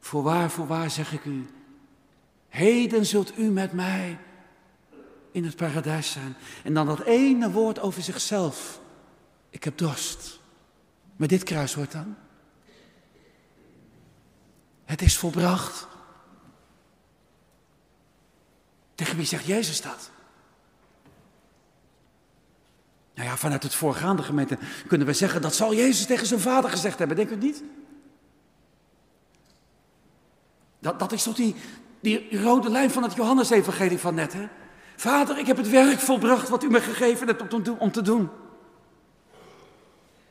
Voorwaar, 0.00 0.50
voorwaar 0.50 0.90
zeg 0.90 1.12
ik 1.12 1.24
u, 1.24 1.46
heden 2.48 3.06
zult 3.06 3.38
u 3.38 3.50
met 3.50 3.72
mij 3.72 4.18
in 5.30 5.44
het 5.44 5.56
paradijs 5.56 6.10
zijn. 6.10 6.36
En 6.64 6.74
dan 6.74 6.86
dat 6.86 7.00
ene 7.00 7.50
woord 7.50 7.80
over 7.80 8.02
zichzelf. 8.02 8.80
Ik 9.50 9.64
heb 9.64 9.78
dorst. 9.78 10.40
Met 11.16 11.28
dit 11.28 11.42
kruiswoord 11.42 11.92
dan. 11.92 12.16
Het 14.92 15.02
is 15.02 15.18
volbracht. 15.18 15.86
Tegen 18.94 19.16
wie 19.16 19.26
zegt 19.26 19.44
Jezus 19.44 19.80
dat? 19.80 20.10
Nou 23.14 23.28
ja, 23.28 23.36
vanuit 23.36 23.62
het 23.62 23.74
voorgaande 23.74 24.22
gemeente 24.22 24.58
kunnen 24.86 25.06
we 25.06 25.12
zeggen 25.12 25.42
dat 25.42 25.54
zal 25.54 25.74
Jezus 25.74 26.06
tegen 26.06 26.26
zijn 26.26 26.40
vader 26.40 26.70
gezegd 26.70 26.98
hebben, 26.98 27.16
denk 27.16 27.30
je 27.30 27.36
niet? 27.36 27.62
Dat, 30.78 30.98
dat 30.98 31.12
is 31.12 31.22
toch 31.22 31.34
die, 31.34 31.54
die 32.00 32.42
rode 32.42 32.70
lijn 32.70 32.90
van 32.90 33.02
het 33.02 33.14
Johannesevangelie 33.14 33.98
van 33.98 34.14
net, 34.14 34.32
hè? 34.32 34.48
Vader, 34.96 35.38
ik 35.38 35.46
heb 35.46 35.56
het 35.56 35.68
werk 35.68 35.98
volbracht 35.98 36.48
wat 36.48 36.62
u 36.62 36.68
me 36.68 36.80
gegeven 36.80 37.26
hebt 37.26 37.52
om, 37.52 37.76
om 37.78 37.92
te 37.92 38.02
doen. 38.02 38.30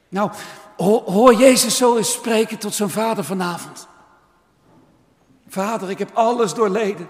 Nou, 0.09 0.31
hoor 0.77 1.33
Jezus 1.33 1.77
zo 1.77 1.97
eens 1.97 2.11
spreken 2.11 2.57
tot 2.57 2.73
zijn 2.73 2.89
vader 2.89 3.23
vanavond. 3.23 3.89
Vader, 5.51 5.89
ik 5.89 5.99
heb 5.99 6.11
alles 6.13 6.53
doorleden. 6.53 7.07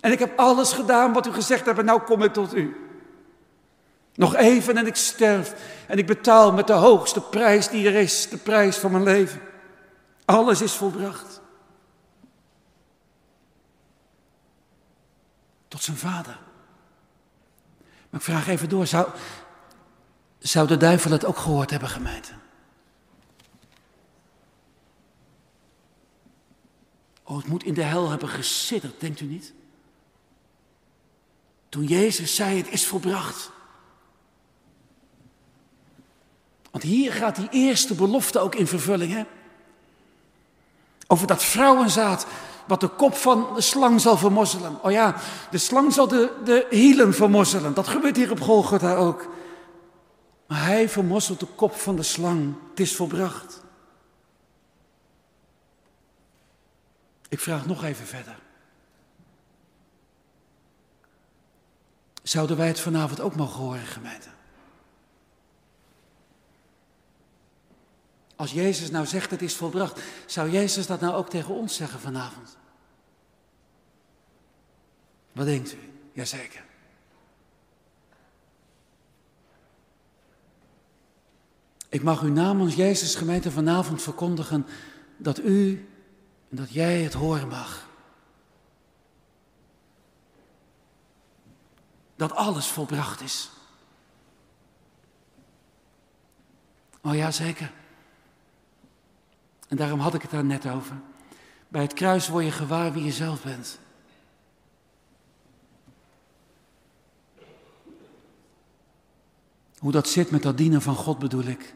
En 0.00 0.12
ik 0.12 0.18
heb 0.18 0.38
alles 0.38 0.72
gedaan 0.72 1.12
wat 1.12 1.26
u 1.26 1.32
gezegd 1.32 1.66
hebt 1.66 1.78
en 1.78 1.84
nou 1.84 2.00
kom 2.00 2.22
ik 2.22 2.32
tot 2.32 2.54
u. 2.54 2.76
Nog 4.14 4.34
even 4.34 4.76
en 4.76 4.86
ik 4.86 4.96
sterf 4.96 5.54
en 5.86 5.98
ik 5.98 6.06
betaal 6.06 6.52
met 6.52 6.66
de 6.66 6.72
hoogste 6.72 7.20
prijs 7.20 7.68
die 7.68 7.86
er 7.86 7.94
is, 7.94 8.28
de 8.28 8.36
prijs 8.36 8.76
van 8.76 8.90
mijn 8.90 9.04
leven. 9.04 9.40
Alles 10.24 10.60
is 10.60 10.72
volbracht. 10.72 11.40
Tot 15.68 15.82
zijn 15.82 15.96
vader. 15.96 16.38
Maar 18.10 18.20
ik 18.20 18.26
vraag 18.26 18.48
even 18.48 18.68
door, 18.68 18.86
zou, 18.86 19.08
zou 20.38 20.66
de 20.66 20.76
duivel 20.76 21.10
het 21.10 21.24
ook 21.24 21.38
gehoord 21.38 21.70
hebben, 21.70 21.88
gemeente? 21.88 22.32
Oh, 27.28 27.36
het 27.36 27.46
moet 27.46 27.64
in 27.64 27.74
de 27.74 27.82
hel 27.82 28.10
hebben 28.10 28.28
gesidderd, 28.28 29.00
denkt 29.00 29.20
u 29.20 29.24
niet? 29.24 29.52
Toen 31.68 31.84
Jezus 31.84 32.34
zei, 32.34 32.56
het 32.56 32.70
is 32.70 32.86
volbracht. 32.86 33.50
Want 36.70 36.84
hier 36.84 37.12
gaat 37.12 37.36
die 37.36 37.48
eerste 37.50 37.94
belofte 37.94 38.38
ook 38.38 38.54
in 38.54 38.66
vervulling, 38.66 39.12
hè? 39.12 39.22
Over 41.06 41.26
dat 41.26 41.44
vrouwenzaad, 41.44 42.26
wat 42.66 42.80
de 42.80 42.88
kop 42.88 43.14
van 43.14 43.54
de 43.54 43.60
slang 43.60 44.00
zal 44.00 44.16
vermozzelen. 44.16 44.82
Oh 44.82 44.90
ja, 44.90 45.16
de 45.50 45.58
slang 45.58 45.92
zal 45.92 46.08
de, 46.08 46.32
de 46.44 46.66
hielen 46.70 47.14
vermozzelen. 47.14 47.74
Dat 47.74 47.88
gebeurt 47.88 48.16
hier 48.16 48.30
op 48.30 48.40
Golgotha 48.40 48.94
ook. 48.94 49.28
Maar 50.46 50.64
hij 50.64 50.88
vermosselt 50.88 51.40
de 51.40 51.46
kop 51.46 51.74
van 51.74 51.96
de 51.96 52.02
slang. 52.02 52.54
Het 52.70 52.80
is 52.80 52.96
volbracht. 52.96 53.64
Ik 57.28 57.40
vraag 57.40 57.66
nog 57.66 57.84
even 57.84 58.06
verder. 58.06 58.38
Zouden 62.22 62.56
wij 62.56 62.66
het 62.66 62.80
vanavond 62.80 63.20
ook 63.20 63.36
mogen 63.36 63.60
horen, 63.60 63.86
gemeente? 63.86 64.28
Als 68.36 68.52
Jezus 68.52 68.90
nou 68.90 69.06
zegt 69.06 69.30
het 69.30 69.42
is 69.42 69.54
volbracht, 69.54 70.00
zou 70.26 70.50
Jezus 70.50 70.86
dat 70.86 71.00
nou 71.00 71.14
ook 71.14 71.30
tegen 71.30 71.54
ons 71.54 71.76
zeggen 71.76 72.00
vanavond? 72.00 72.56
Wat 75.32 75.46
denkt 75.46 75.72
u? 75.72 75.78
Jazeker. 76.12 76.64
Ik 81.88 82.02
mag 82.02 82.22
u 82.22 82.30
namens 82.30 82.74
Jezus 82.74 83.14
gemeente 83.14 83.50
vanavond 83.50 84.02
verkondigen 84.02 84.66
dat 85.16 85.38
u 85.38 85.88
en 86.48 86.56
dat 86.56 86.72
jij 86.72 87.02
het 87.02 87.12
horen 87.12 87.48
mag. 87.48 87.88
Dat 92.16 92.32
alles 92.32 92.66
volbracht 92.66 93.20
is. 93.20 93.50
Oh 97.00 97.14
ja, 97.14 97.30
zeker. 97.30 97.72
En 99.68 99.76
daarom 99.76 100.00
had 100.00 100.14
ik 100.14 100.22
het 100.22 100.30
daar 100.30 100.44
net 100.44 100.66
over. 100.66 100.96
Bij 101.68 101.82
het 101.82 101.92
kruis 101.92 102.28
word 102.28 102.44
je 102.44 102.50
gewaar 102.50 102.92
wie 102.92 103.04
je 103.04 103.12
zelf 103.12 103.42
bent. 103.42 103.78
Hoe 109.78 109.92
dat 109.92 110.08
zit 110.08 110.30
met 110.30 110.42
dat 110.42 110.56
dienen 110.56 110.82
van 110.82 110.94
God 110.94 111.18
bedoel 111.18 111.44
ik. 111.44 111.74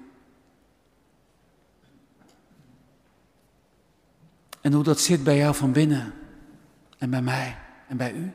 En 4.60 4.72
hoe 4.72 4.82
dat 4.82 5.00
zit 5.00 5.24
bij 5.24 5.36
jou 5.36 5.54
van 5.54 5.72
binnen 5.72 6.14
en 6.98 7.10
bij 7.10 7.22
mij 7.22 7.58
en 7.88 7.96
bij 7.96 8.12
u. 8.12 8.32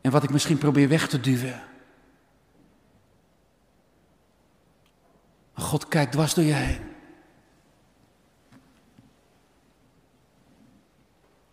En 0.00 0.10
wat 0.10 0.22
ik 0.22 0.30
misschien 0.30 0.58
probeer 0.58 0.88
weg 0.88 1.08
te 1.08 1.20
duwen. 1.20 1.62
God 5.52 5.88
kijkt 5.88 6.12
dwars 6.12 6.34
door 6.34 6.44
je 6.44 6.52
heen. 6.52 6.80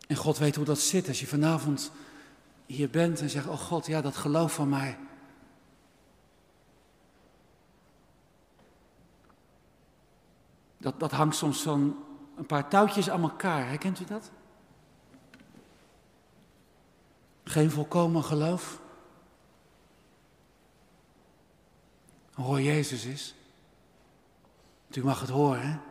En 0.08 0.16
God 0.16 0.38
weet 0.38 0.56
hoe 0.56 0.66
dat 0.66 0.80
zit 0.80 1.08
als 1.08 1.20
je 1.20 1.28
vanavond 1.28 1.92
hier 2.66 2.90
bent 2.90 3.22
en 3.22 3.30
zegt, 3.30 3.48
oh 3.48 3.60
God, 3.60 3.86
ja, 3.86 4.02
dat 4.02 4.16
geloof 4.16 4.54
van 4.54 4.70
mij. 4.70 4.98
Dat, 10.78 11.00
dat 11.00 11.12
hangt 11.12 11.36
soms 11.36 11.62
zo'n 11.62 11.96
een 12.38 12.46
paar 12.46 12.70
touwtjes 12.70 13.10
aan 13.10 13.22
elkaar. 13.22 13.68
Herkent 13.68 14.00
u 14.00 14.06
dat? 14.06 14.32
Geen 17.44 17.72
volkomen 17.72 18.24
geloof. 18.24 18.80
Hoor 22.34 22.62
Jezus 22.62 23.06
is. 23.06 23.36
U 24.98 25.04
mag 25.04 25.20
het 25.20 25.30
horen. 25.30 25.82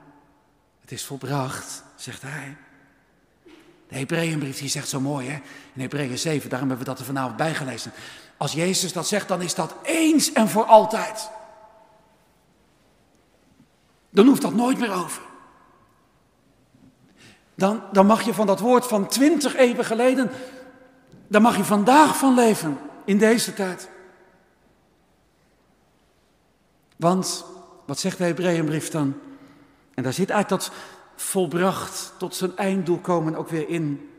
Het 0.80 0.92
is 0.92 1.04
volbracht, 1.04 1.84
zegt 1.96 2.22
hij. 2.22 2.56
De 3.88 3.96
Hebreeënbrief 3.96 4.58
die 4.58 4.68
zegt 4.68 4.88
zo 4.88 5.00
mooi, 5.00 5.28
hè? 5.28 5.40
In 5.74 5.80
Hebreeën 5.80 6.18
7, 6.18 6.50
daarom 6.50 6.68
hebben 6.68 6.86
we 6.86 6.92
dat 6.92 7.00
er 7.00 7.06
vanavond 7.06 7.36
bijgelezen. 7.36 7.92
Als 8.36 8.52
Jezus 8.52 8.92
dat 8.92 9.06
zegt, 9.06 9.28
dan 9.28 9.42
is 9.42 9.54
dat 9.54 9.74
eens 9.82 10.32
en 10.32 10.48
voor 10.48 10.64
altijd. 10.64 11.30
Dan 14.16 14.26
hoeft 14.26 14.42
dat 14.42 14.54
nooit 14.54 14.78
meer 14.78 14.92
over. 14.92 15.22
Dan, 17.54 17.82
dan 17.92 18.06
mag 18.06 18.22
je 18.22 18.34
van 18.34 18.46
dat 18.46 18.60
woord 18.60 18.86
van 18.86 19.06
twintig 19.06 19.56
eeuwen 19.56 19.84
geleden, 19.84 20.30
daar 21.26 21.40
mag 21.40 21.56
je 21.56 21.64
vandaag 21.64 22.16
van 22.16 22.34
leven, 22.34 22.78
in 23.04 23.18
deze 23.18 23.54
tijd. 23.54 23.88
Want, 26.96 27.44
wat 27.86 27.98
zegt 27.98 28.18
de 28.18 28.24
Hebreeënbrief 28.24 28.90
dan? 28.90 29.14
En 29.94 30.02
daar 30.02 30.12
zit 30.12 30.30
eigenlijk 30.30 30.62
dat 30.62 30.72
volbracht 31.16 32.12
tot 32.18 32.34
zijn 32.34 32.56
einddoel 32.56 32.98
komen 32.98 33.36
ook 33.36 33.48
weer 33.48 33.68
in. 33.68 34.10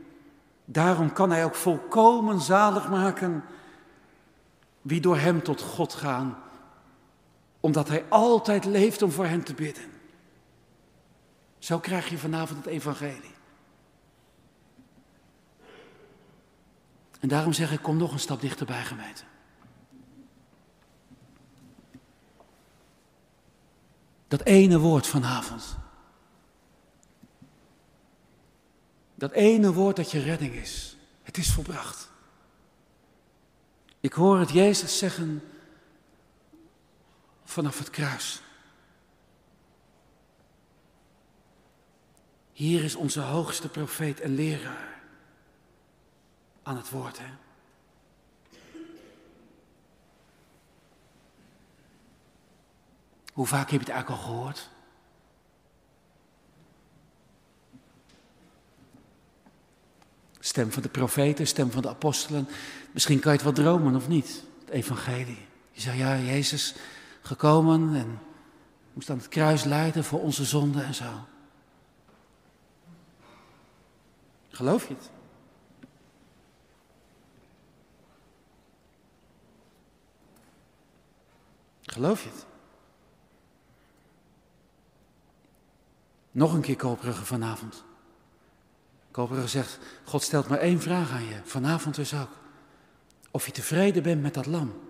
Daarom 0.64 1.12
kan 1.12 1.30
hij 1.30 1.44
ook 1.44 1.54
volkomen 1.54 2.40
zalig 2.40 2.88
maken 2.88 3.44
wie 4.82 5.00
door 5.00 5.18
hem 5.18 5.42
tot 5.42 5.60
God 5.60 5.94
gaan, 5.94 6.38
omdat 7.60 7.88
hij 7.88 8.04
altijd 8.08 8.64
leeft 8.64 9.02
om 9.02 9.10
voor 9.10 9.26
hen 9.26 9.42
te 9.42 9.54
bidden. 9.54 9.84
Zo 11.58 11.78
krijg 11.78 12.08
je 12.08 12.18
vanavond 12.18 12.64
het 12.64 12.74
evangelie. 12.74 13.36
En 17.20 17.28
daarom 17.28 17.52
zeg 17.52 17.72
ik, 17.72 17.82
kom 17.82 17.96
nog 17.96 18.12
een 18.12 18.18
stap 18.18 18.40
dichterbij, 18.40 18.84
gemeente. 18.84 19.22
Dat 24.28 24.42
ene 24.42 24.78
woord 24.78 25.06
vanavond. 25.06 25.76
Dat 29.14 29.32
ene 29.32 29.72
woord 29.72 29.96
dat 29.96 30.10
je 30.10 30.20
redding 30.20 30.54
is. 30.54 30.96
Het 31.22 31.36
is 31.36 31.52
volbracht. 31.52 32.10
Ik 34.00 34.12
hoor 34.12 34.38
het 34.38 34.50
Jezus 34.50 34.98
zeggen 34.98 35.42
vanaf 37.48 37.78
het 37.78 37.90
kruis. 37.90 38.42
Hier 42.52 42.84
is 42.84 42.94
onze 42.94 43.20
hoogste 43.20 43.68
profeet 43.68 44.20
en 44.20 44.34
leraar 44.34 45.00
aan 46.62 46.76
het 46.76 46.90
woord. 46.90 47.18
Hè? 47.18 47.26
Hoe 53.32 53.46
vaak 53.46 53.70
heb 53.70 53.80
je 53.80 53.86
het 53.86 53.88
eigenlijk 53.88 54.20
al 54.20 54.26
gehoord? 54.26 54.70
Stem 60.38 60.72
van 60.72 60.82
de 60.82 60.88
profeten, 60.88 61.46
stem 61.46 61.70
van 61.70 61.82
de 61.82 61.88
apostelen. 61.88 62.48
Misschien 62.92 63.20
kan 63.20 63.32
je 63.32 63.38
het 63.38 63.46
wel 63.46 63.64
dromen 63.64 63.94
of 63.94 64.08
niet, 64.08 64.42
het 64.60 64.68
evangelie. 64.68 65.46
Je 65.72 65.80
zei, 65.80 65.98
ja, 65.98 66.18
Jezus 66.18 66.74
gekomen 67.28 67.94
en 67.94 68.20
moest 68.92 69.10
aan 69.10 69.16
het 69.16 69.28
kruis 69.28 69.64
lijden 69.64 70.04
voor 70.04 70.20
onze 70.20 70.44
zonden 70.44 70.84
en 70.84 70.94
zo. 70.94 71.26
Geloof 74.48 74.88
je 74.88 74.94
het? 74.94 75.10
Geloof 81.82 82.22
je 82.22 82.28
het? 82.28 82.46
Nog 86.30 86.54
een 86.54 86.60
keer 86.60 86.76
Koperige 86.76 87.24
vanavond. 87.24 87.84
Koperige 89.10 89.48
zegt, 89.48 89.78
God 90.04 90.22
stelt 90.22 90.48
maar 90.48 90.58
één 90.58 90.80
vraag 90.80 91.10
aan 91.10 91.24
je, 91.24 91.40
vanavond 91.44 91.94
dus 91.94 92.14
ook. 92.14 92.30
Of 93.30 93.46
je 93.46 93.52
tevreden 93.52 94.02
bent 94.02 94.22
met 94.22 94.34
dat 94.34 94.46
lam. 94.46 94.87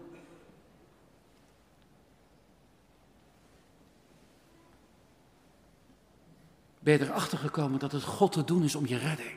Ben 6.78 6.98
je 6.98 7.04
erachter 7.04 7.38
gekomen 7.38 7.78
dat 7.78 7.92
het 7.92 8.02
God 8.02 8.32
te 8.32 8.44
doen 8.44 8.64
is 8.64 8.74
om 8.74 8.86
je 8.86 8.96
redding? 8.96 9.36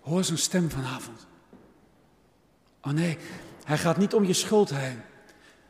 Hoor 0.00 0.24
zijn 0.24 0.38
stem 0.38 0.70
vanavond. 0.70 1.26
Oh 2.82 2.92
nee, 2.92 3.18
hij 3.64 3.78
gaat 3.78 3.96
niet 3.96 4.14
om 4.14 4.24
je 4.24 4.32
schuld 4.32 4.70
heen. 4.70 5.00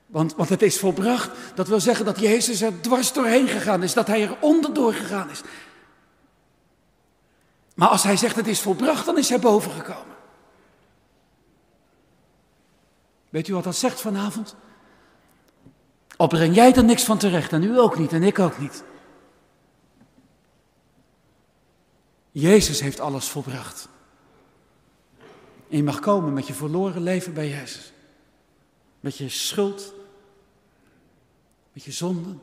Want, 0.07 0.35
want 0.35 0.49
het 0.49 0.63
is 0.63 0.79
volbracht. 0.79 1.31
Dat 1.55 1.69
wil 1.69 1.81
zeggen 1.81 2.05
dat 2.05 2.21
Jezus 2.21 2.61
er 2.61 2.81
dwars 2.81 3.13
doorheen 3.13 3.49
gegaan 3.49 3.83
is. 3.83 3.93
Dat 3.93 4.07
hij 4.07 4.23
er 4.23 4.37
onderdoor 4.41 4.93
gegaan 4.95 5.31
is. 5.31 5.41
Maar 7.75 7.89
als 7.89 8.03
hij 8.03 8.17
zegt 8.17 8.37
het 8.37 8.47
is 8.47 8.61
volbracht, 8.61 9.07
dan 9.07 9.19
is 9.19 9.29
hij 9.29 9.39
boven 9.39 9.71
gekomen. 9.71 10.17
Weet 13.29 13.49
u 13.49 13.55
wat 13.55 13.65
dat 13.65 13.77
zegt 13.77 14.01
vanavond? 14.01 14.57
Al 16.17 16.27
breng 16.27 16.55
jij 16.55 16.75
er 16.75 16.85
niks 16.85 17.05
van 17.05 17.19
terecht 17.19 17.53
en 17.53 17.63
u 17.63 17.79
ook 17.79 17.99
niet 17.99 18.13
en 18.13 18.23
ik 18.23 18.39
ook 18.39 18.59
niet. 18.59 18.85
Jezus 22.31 22.81
heeft 22.81 23.01
alles 23.01 23.29
volbracht. 23.29 23.89
En 25.69 25.77
je 25.77 25.83
mag 25.83 26.01
komen 26.01 26.33
met 26.33 26.47
je 26.47 26.55
verloren 26.55 27.03
leven 27.03 27.35
bij 27.35 27.49
Jezus. 27.49 27.93
Met 29.01 29.17
je 29.17 29.29
schuld, 29.29 29.95
met 31.73 31.85
je 31.85 31.93
zonden. 31.93 32.43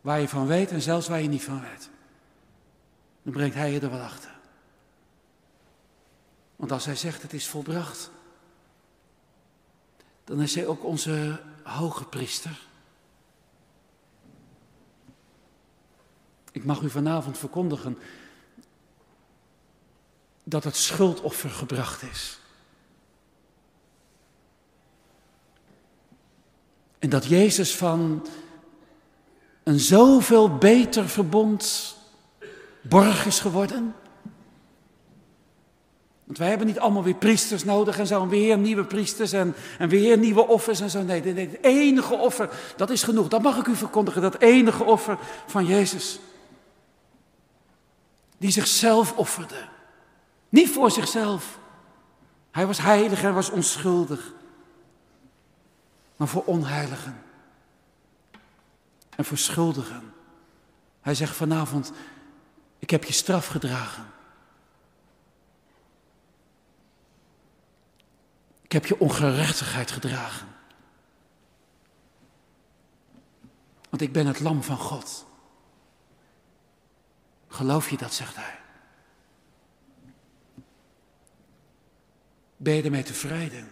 Waar 0.00 0.20
je 0.20 0.28
van 0.28 0.46
weet 0.46 0.70
en 0.70 0.82
zelfs 0.82 1.08
waar 1.08 1.22
je 1.22 1.28
niet 1.28 1.44
van 1.44 1.60
weet. 1.60 1.90
dan 3.22 3.32
brengt 3.32 3.54
hij 3.54 3.72
je 3.72 3.80
er 3.80 3.90
wel 3.90 4.00
achter. 4.00 4.34
Want 6.56 6.72
als 6.72 6.84
hij 6.84 6.96
zegt 6.96 7.22
het 7.22 7.32
is 7.32 7.48
volbracht, 7.48 8.10
dan 10.26 10.40
is 10.40 10.54
hij 10.54 10.66
ook 10.66 10.84
onze 10.84 11.40
hoge 11.62 12.04
priester. 12.04 12.60
Ik 16.52 16.64
mag 16.64 16.80
u 16.80 16.90
vanavond 16.90 17.38
verkondigen 17.38 17.98
dat 20.44 20.64
het 20.64 20.76
schuldoffer 20.76 21.50
gebracht 21.50 22.02
is. 22.02 22.38
En 26.98 27.10
dat 27.10 27.24
Jezus 27.24 27.76
van 27.76 28.26
een 29.62 29.80
zoveel 29.80 30.58
beter 30.58 31.08
verbond 31.08 31.94
borg 32.82 33.26
is 33.26 33.40
geworden. 33.40 33.94
Want 36.26 36.38
wij 36.38 36.48
hebben 36.48 36.66
niet 36.66 36.78
allemaal 36.78 37.02
weer 37.02 37.14
priesters 37.14 37.64
nodig 37.64 37.98
en 37.98 38.06
zo, 38.06 38.28
weer 38.28 38.58
nieuwe 38.58 38.84
priesters 38.84 39.32
en, 39.32 39.54
en 39.78 39.88
weer 39.88 40.18
nieuwe 40.18 40.46
offers 40.46 40.80
en 40.80 40.90
zo. 40.90 41.02
Nee, 41.02 41.22
nee, 41.22 41.48
het 41.48 41.62
enige 41.62 42.14
offer, 42.14 42.50
dat 42.76 42.90
is 42.90 43.02
genoeg. 43.02 43.28
Dat 43.28 43.42
mag 43.42 43.56
ik 43.58 43.66
u 43.66 43.76
verkondigen, 43.76 44.22
dat 44.22 44.38
enige 44.38 44.84
offer 44.84 45.18
van 45.46 45.66
Jezus. 45.66 46.18
Die 48.38 48.50
zichzelf 48.50 49.16
offerde. 49.16 49.68
Niet 50.48 50.70
voor 50.70 50.90
zichzelf. 50.90 51.58
Hij 52.50 52.66
was 52.66 52.78
heilig, 52.78 53.20
hij 53.20 53.32
was 53.32 53.50
onschuldig. 53.50 54.32
Maar 56.16 56.28
voor 56.28 56.44
onheiligen. 56.44 57.22
En 59.16 59.24
voor 59.24 59.38
schuldigen. 59.38 60.12
Hij 61.00 61.14
zegt 61.14 61.36
vanavond, 61.36 61.92
ik 62.78 62.90
heb 62.90 63.04
je 63.04 63.12
straf 63.12 63.46
gedragen. 63.46 64.14
Ik 68.66 68.72
heb 68.72 68.86
je 68.86 69.00
ongerechtigheid 69.00 69.90
gedragen. 69.90 70.48
Want 73.90 74.02
ik 74.02 74.12
ben 74.12 74.26
het 74.26 74.40
lam 74.40 74.62
van 74.62 74.76
God. 74.76 75.26
Geloof 77.48 77.90
je 77.90 77.96
dat, 77.96 78.14
zegt 78.14 78.36
hij. 78.36 78.58
Ben 82.56 82.74
je 82.74 82.82
ermee 82.82 83.02
tevreden? 83.02 83.68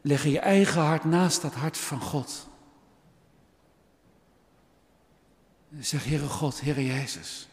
Leg 0.00 0.24
je 0.24 0.38
eigen 0.38 0.80
hart 0.80 1.04
naast 1.04 1.42
dat 1.42 1.54
hart 1.54 1.78
van 1.78 2.00
God. 2.00 2.48
Zeg, 5.78 6.04
Heere 6.04 6.28
God, 6.28 6.60
Heere 6.60 6.84
Jezus, 6.84 7.48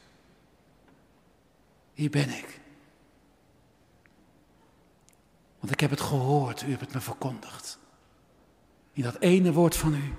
hier 1.94 2.10
ben 2.10 2.30
ik. 2.30 2.60
Want 5.60 5.72
ik 5.72 5.80
heb 5.80 5.90
het 5.90 6.02
gehoord, 6.02 6.62
u 6.62 6.70
hebt 6.70 6.82
het 6.82 6.94
me 6.94 7.00
verkondigd. 7.00 7.80
In 8.94 9.04
dat 9.04 9.20
ene 9.20 9.54
woord 9.54 9.76
van 9.76 9.94
u. 9.94 10.14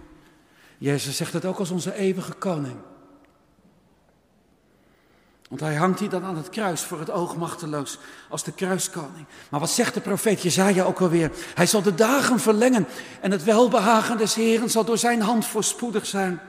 Jezus 0.78 1.16
zegt 1.16 1.32
het 1.32 1.44
ook 1.44 1.58
als 1.58 1.70
onze 1.70 1.94
eeuwige 1.94 2.32
koning. 2.32 2.76
Want 5.48 5.60
hij 5.60 5.74
hangt 5.74 6.00
hier 6.00 6.08
dan 6.08 6.24
aan 6.24 6.36
het 6.36 6.50
kruis 6.50 6.82
voor 6.82 6.98
het 6.98 7.10
oog 7.10 7.36
machteloos 7.36 7.98
als 8.28 8.44
de 8.44 8.52
kruiskoning. 8.52 9.26
Maar 9.50 9.60
wat 9.60 9.70
zegt 9.70 9.94
de 9.94 10.00
profeet 10.00 10.42
Jezaja 10.42 10.84
ook 10.84 11.00
alweer? 11.00 11.30
Hij 11.54 11.66
zal 11.66 11.82
de 11.82 11.94
dagen 11.94 12.40
verlengen 12.40 12.86
en 13.20 13.30
het 13.30 13.44
welbehagen 13.44 14.18
des 14.18 14.34
Heren 14.34 14.70
zal 14.70 14.84
door 14.84 14.98
zijn 14.98 15.22
hand 15.22 15.46
voorspoedig 15.46 16.06
zijn. 16.06 16.40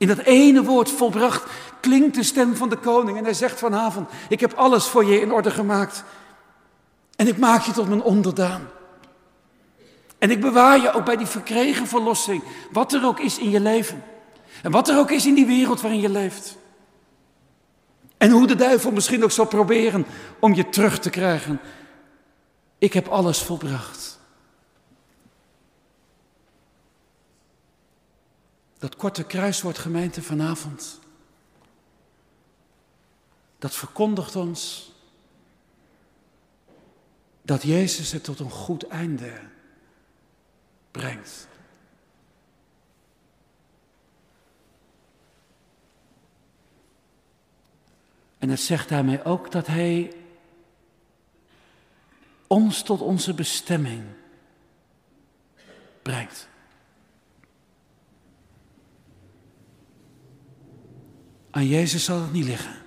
In 0.00 0.06
dat 0.06 0.18
ene 0.18 0.62
woord 0.62 0.90
volbracht 0.90 1.44
klinkt 1.80 2.14
de 2.14 2.22
stem 2.22 2.56
van 2.56 2.68
de 2.68 2.76
koning 2.76 3.18
en 3.18 3.24
hij 3.24 3.34
zegt 3.34 3.58
vanavond, 3.58 4.08
ik 4.28 4.40
heb 4.40 4.52
alles 4.54 4.86
voor 4.86 5.04
je 5.04 5.20
in 5.20 5.32
orde 5.32 5.50
gemaakt. 5.50 6.04
En 7.16 7.28
ik 7.28 7.38
maak 7.38 7.62
je 7.62 7.72
tot 7.72 7.88
mijn 7.88 8.02
onderdaan. 8.02 8.68
En 10.18 10.30
ik 10.30 10.40
bewaar 10.40 10.80
je 10.80 10.92
ook 10.92 11.04
bij 11.04 11.16
die 11.16 11.26
verkregen 11.26 11.86
verlossing, 11.86 12.42
wat 12.72 12.92
er 12.92 13.04
ook 13.04 13.20
is 13.20 13.38
in 13.38 13.50
je 13.50 13.60
leven. 13.60 14.04
En 14.62 14.70
wat 14.70 14.88
er 14.88 14.98
ook 14.98 15.10
is 15.10 15.26
in 15.26 15.34
die 15.34 15.46
wereld 15.46 15.80
waarin 15.80 16.00
je 16.00 16.08
leeft. 16.08 16.56
En 18.16 18.30
hoe 18.30 18.46
de 18.46 18.56
duivel 18.56 18.90
misschien 18.90 19.24
ook 19.24 19.30
zal 19.30 19.46
proberen 19.46 20.06
om 20.38 20.54
je 20.54 20.68
terug 20.68 20.98
te 20.98 21.10
krijgen. 21.10 21.60
Ik 22.78 22.92
heb 22.92 23.08
alles 23.08 23.38
volbracht. 23.38 24.09
Dat 28.80 28.96
korte 28.96 29.24
kruiswoord 29.24 29.78
gemeente 29.78 30.22
vanavond. 30.22 31.00
Dat 33.58 33.74
verkondigt 33.74 34.36
ons 34.36 34.92
dat 37.42 37.62
Jezus 37.62 38.12
het 38.12 38.24
tot 38.24 38.38
een 38.38 38.50
goed 38.50 38.86
einde 38.86 39.40
brengt. 40.90 41.48
En 48.38 48.48
het 48.48 48.60
zegt 48.60 48.88
daarmee 48.88 49.24
ook 49.24 49.50
dat 49.50 49.66
Hij 49.66 50.12
ons 52.46 52.82
tot 52.82 53.00
onze 53.00 53.34
bestemming 53.34 54.04
brengt. 56.02 56.49
Aan 61.50 61.66
Jezus 61.66 62.04
zal 62.04 62.20
het 62.20 62.32
niet 62.32 62.44
liggen. 62.44 62.82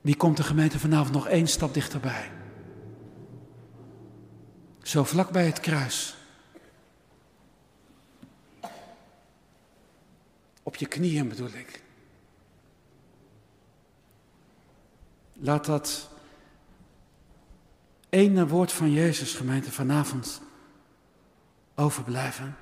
Wie 0.00 0.16
komt 0.16 0.36
de 0.36 0.42
gemeente 0.42 0.78
vanavond 0.78 1.12
nog 1.12 1.28
één 1.28 1.46
stap 1.46 1.74
dichterbij? 1.74 2.30
Zo 4.82 5.04
vlak 5.04 5.30
bij 5.30 5.46
het 5.46 5.60
kruis. 5.60 6.16
Op 10.62 10.76
je 10.76 10.86
knieën 10.86 11.28
bedoel 11.28 11.52
ik. 11.52 11.82
Laat 15.32 15.64
dat 15.64 16.10
ene 18.08 18.46
woord 18.46 18.72
van 18.72 18.90
Jezus, 18.90 19.34
gemeente, 19.34 19.72
vanavond 19.72 20.40
overblijven. 21.74 22.56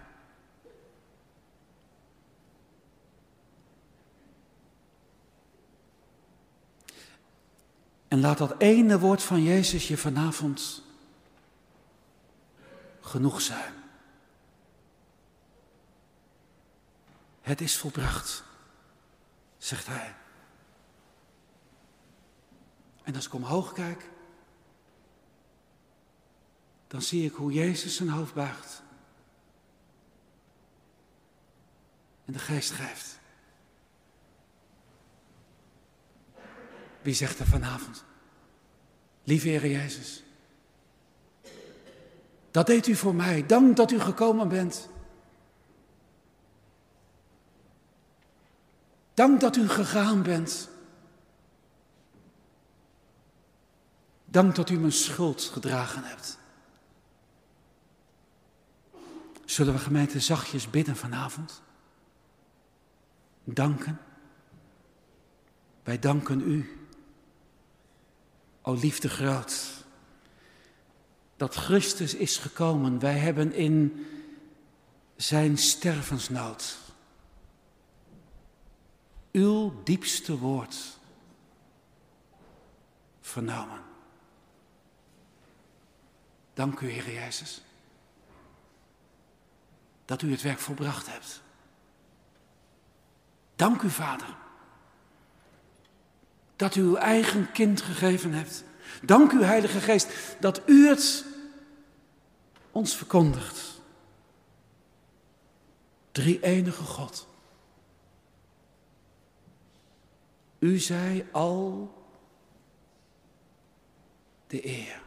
En 8.09 8.21
laat 8.21 8.39
dat 8.39 8.55
ene 8.59 8.99
woord 8.99 9.23
van 9.23 9.43
Jezus 9.43 9.89
je 9.89 9.97
vanavond 9.97 10.83
genoeg 13.01 13.41
zijn. 13.41 13.75
Het 17.41 17.61
is 17.61 17.77
volbracht, 17.77 18.45
zegt 19.59 19.87
hij. 19.87 20.15
En 23.03 23.15
als 23.15 23.27
ik 23.27 23.35
omhoog 23.35 23.73
kijk, 23.73 24.11
dan 26.87 27.03
zie 27.03 27.25
ik 27.25 27.35
hoe 27.35 27.53
Jezus 27.53 27.97
zijn 27.97 28.09
hoofd 28.09 28.35
buigt. 28.35 28.83
En 32.25 32.33
de 32.33 32.39
geest 32.39 32.71
geeft. 32.71 33.18
Wie 37.09 37.17
zegt 37.17 37.39
er 37.39 37.47
vanavond? 37.47 38.05
Lieve 39.25 39.49
Heer 39.49 39.67
Jezus, 39.67 40.23
dat 42.51 42.67
deed 42.67 42.87
u 42.87 42.95
voor 42.95 43.15
mij. 43.15 43.47
Dank 43.47 43.77
dat 43.77 43.91
u 43.91 44.01
gekomen 44.01 44.49
bent. 44.49 44.89
Dank 49.15 49.41
dat 49.41 49.57
u 49.57 49.69
gegaan 49.69 50.23
bent. 50.23 50.69
Dank 54.25 54.55
dat 54.55 54.71
u 54.71 54.79
mijn 54.79 54.93
schuld 54.93 55.43
gedragen 55.43 56.05
hebt. 56.05 56.39
Zullen 59.45 59.73
we 59.73 59.79
gemeente 59.79 60.21
zachtjes 60.21 60.71
bidden 60.71 60.97
vanavond? 60.97 61.63
Danken. 63.45 63.99
Wij 65.83 65.99
danken 65.99 66.41
u, 66.41 66.78
o 68.69 68.73
liefde 68.73 69.09
groot, 69.09 69.85
dat 71.37 71.55
Christus 71.55 72.15
is 72.15 72.37
gekomen. 72.37 72.99
Wij 72.99 73.19
hebben 73.19 73.53
in 73.53 74.07
zijn 75.17 75.59
stervensnood 75.59 76.79
uw 79.33 79.83
diepste 79.83 80.39
woord 80.39 80.99
vernomen. 83.21 83.83
Dank 86.55 86.81
u, 86.81 86.91
Heer 86.91 87.13
Jezus. 87.13 87.63
dat 90.05 90.23
u 90.23 90.31
het 90.31 90.43
werk 90.43 90.59
volbracht 90.59 91.07
hebt. 91.07 91.43
Dank 93.57 93.83
u, 93.83 93.91
Vader, 93.91 94.37
dat 96.59 96.75
u 96.75 96.81
uw 96.81 96.97
eigen 96.97 97.53
kind 97.53 97.81
gegeven 97.83 98.33
hebt. 98.33 98.65
Dank 99.03 99.33
u, 99.33 99.43
Heilige 99.43 99.81
Geest, 99.81 100.09
dat 100.41 100.63
u 100.67 100.89
het 100.89 101.25
ons 102.71 102.97
verkondigt. 102.97 103.81
Drie 106.13 106.43
enige 106.43 106.83
God. 106.83 107.27
U 110.59 110.79
zij 110.79 111.27
al 111.33 111.95
de 114.47 114.67
eer. 114.67 115.03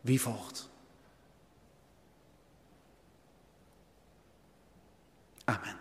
Wie 0.00 0.20
volgt? 0.20 0.68
Amen. 5.48 5.77